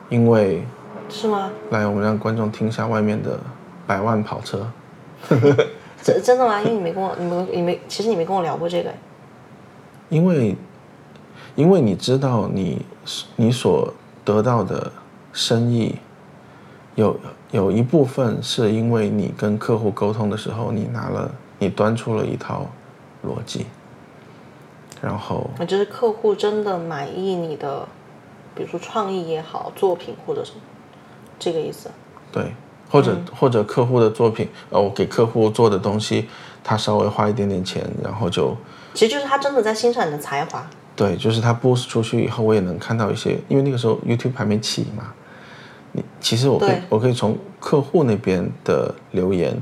[0.08, 0.64] 因为
[1.08, 1.52] 是吗？
[1.70, 3.38] 来，我们让观众听一下外面的
[3.86, 4.66] 百万跑车。
[6.02, 6.60] 真真的吗？
[6.60, 8.90] 因为你没跟我，你没，你没，其实你没跟我聊过这个。
[10.08, 10.56] 因为，
[11.54, 12.84] 因为你知道，你
[13.36, 13.94] 你所
[14.24, 14.90] 得到的
[15.32, 15.94] 生意，
[16.94, 17.18] 有
[17.50, 22.66] 有一部分是因为你跟客户沟通的时候，你拿了，你端出了一套
[23.26, 23.66] 逻辑，
[25.00, 27.86] 然后，那就是客户真的满意你的，
[28.54, 30.58] 比如说创意也好，作品或者什么，
[31.38, 31.90] 这个意思。
[32.30, 32.52] 对。
[32.90, 36.28] 或者或者客户的作品，呃，我给客户做的东西，
[36.62, 38.56] 他稍微花一点点钱，然后就，
[38.92, 40.64] 其实就是他真的在欣赏你的才华。
[40.94, 45.12] 对，就是他 boost 出去以后，我也能看到一些，因为那个时候 YouTube 还没起嘛。
[45.94, 49.56] 你其实我可以我可以从客户那边的留言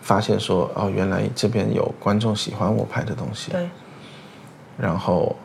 [0.00, 3.52] 发现说，哦，原来这边有观众喜欢我拍的东西。
[3.52, 3.68] 对。
[4.76, 5.36] 然后，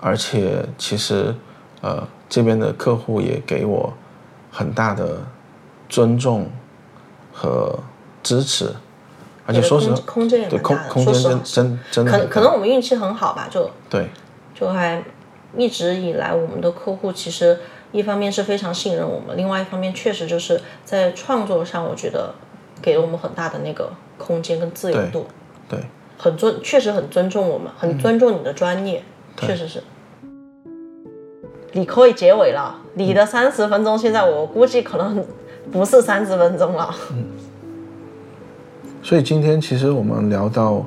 [0.00, 1.34] 而且其实，
[1.80, 3.92] 呃，这边的客户也给我
[4.50, 5.18] 很大的。
[5.86, 6.48] 尊重
[7.32, 7.78] 和
[8.20, 8.74] 支持，
[9.46, 14.08] 而且说实话，空间也对空空间真真真的，可可能我们运气很好吧，就对，
[14.54, 15.04] 就还
[15.56, 17.60] 一直以来我们的客户其实
[17.94, 22.34] 一方面是非常信任我们，另外一方面确实就是在创作上，我觉得
[22.82, 25.26] 给了我们很大的那个空间跟自由度，
[25.66, 25.78] 对，
[26.18, 29.02] 很尊，确实很尊重我们，很尊重你的专业，
[29.38, 29.82] 确实是。
[31.72, 35.24] 你可以结尾了，你的三十分钟，现在我估计可能。
[35.72, 36.94] 不是三十分钟了。
[37.10, 37.24] 嗯，
[39.02, 40.84] 所以今天其实我们聊到，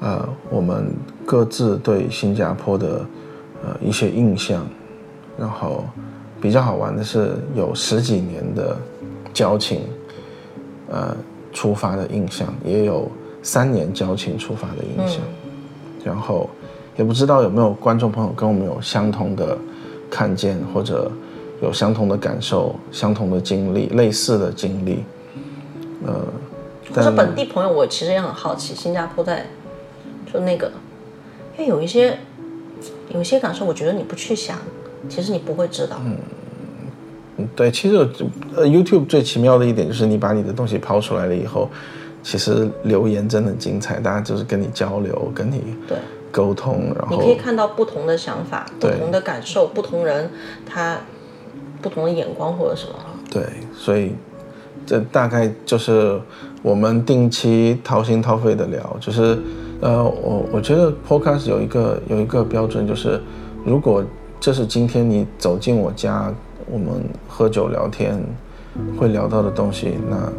[0.00, 0.92] 呃，我们
[1.24, 3.06] 各自对新加坡的
[3.62, 4.66] 呃一些印象，
[5.38, 5.84] 然后
[6.40, 8.76] 比较好玩的是有十几年的
[9.32, 9.82] 交情，
[10.90, 11.16] 呃，
[11.52, 13.10] 出发的印象，也有
[13.42, 15.20] 三年交情出发的印象。
[16.04, 16.48] 然后
[16.96, 19.58] 也不知道有没有观众朋友跟我们有相同的
[20.10, 21.10] 看见，或者
[21.60, 25.04] 有相同的感受、相同的经历、类似的经历。
[26.06, 26.14] 呃，
[26.94, 29.46] 或者本地朋友，我其实也很好奇，新加坡在
[30.32, 30.70] 就那个，
[31.58, 32.18] 因为有一些
[33.08, 34.56] 有一些感受，我觉得你不去想，
[35.08, 36.00] 其实你不会知道。
[37.38, 37.96] 嗯，对，其实
[38.54, 41.68] 呃，YouTube 最奇妙的一点就是你把你的东西抛出来了以后，
[42.22, 45.98] 其实留言真的很精彩，大家就是跟你交流，跟你对
[46.32, 50.30] 沟通，然后你可以看到不同的想法、不同的感受、不同人
[50.64, 50.98] 他
[51.80, 52.94] 不同的眼光或者什么。
[53.30, 53.42] 对，
[53.74, 54.12] 所以
[54.86, 56.20] 这大概就是
[56.62, 59.38] 我们定期掏心掏肺的聊，就是
[59.80, 63.20] 呃，我我觉得 Podcast 有一个有一个标准，就是
[63.64, 64.02] 如果
[64.46, 66.32] 这是今天你走进我家，
[66.70, 68.16] 我们喝酒聊天
[68.96, 70.32] 会聊到的东西，那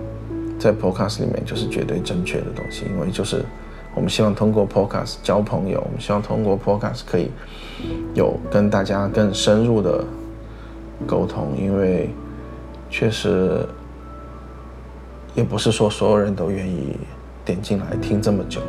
[0.57, 3.43] 在 Podcast 里面就是绝对正确的东西，因为就是
[3.93, 7.29] 我们希望通过 Podcast 交朋友，我们希望通过 Podcast 可以
[8.13, 10.01] 有跟大家更深入的
[11.05, 12.09] 沟通，因为
[12.89, 13.59] 确实
[15.35, 16.95] 也不是说所有人都愿意
[17.43, 18.61] 点进来听这么久，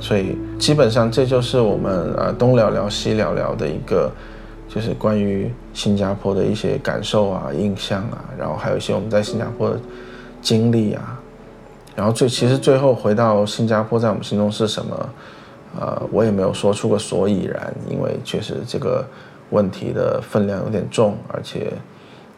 [0.00, 4.08] 所以基本上这就是我们呃东聊聊西聊聊的一个，
[4.68, 9.80] 就是关于新加坡的一些感受啊、印象啊，然后还有一些我们在新加坡的
[10.40, 11.20] 经历啊，
[11.96, 15.08] 然后最其实最后回到新加坡在我们心中是什么，
[15.80, 19.04] 呃，我也没有说出个所以然，因为确实这个
[19.50, 21.72] 问题的分量有点重，而且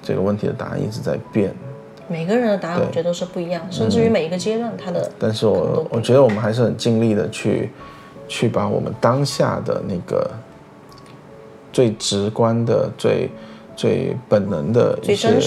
[0.02, 1.54] 这个问题的答案一直在变。
[2.08, 7.70] 每个人的答案我觉得都是不一样，甚至于每一个阶段他的但是我我觉得我们还是很尽力的去
[8.28, 10.30] 去把我们当下的那个
[11.72, 13.30] 最直观的、最
[13.76, 15.38] 最本能的一些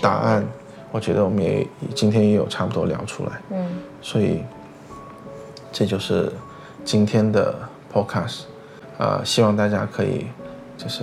[0.00, 0.44] 答案，
[0.90, 3.32] 我觉得我们也今天也有差不多聊出来。
[3.50, 3.66] 嗯，
[4.00, 4.42] 所以
[5.72, 6.32] 这就是
[6.84, 7.54] 今天的
[7.92, 8.42] podcast，
[8.98, 10.26] 呃，希望大家可以
[10.78, 11.02] 就是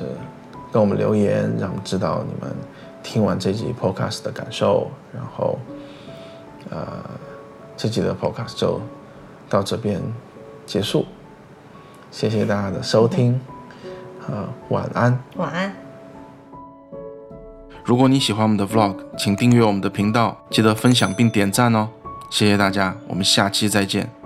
[0.71, 2.55] 跟我们留言，让我们知道你们
[3.03, 5.59] 听完这集 podcast 的感受，然后
[6.71, 6.87] 呃，
[7.77, 8.81] 这集的 podcast 就
[9.47, 10.01] 到这边
[10.65, 11.05] 结束，
[12.11, 13.39] 谢谢大家的收听，
[14.27, 15.19] 呃，晚安。
[15.35, 15.75] 晚安。
[17.83, 21.89] 如果你喜欢我们的 Vlog，请订阅我们的频道，记得分享并点赞哦。
[22.29, 24.22] 谢谢大家，我们下期再见。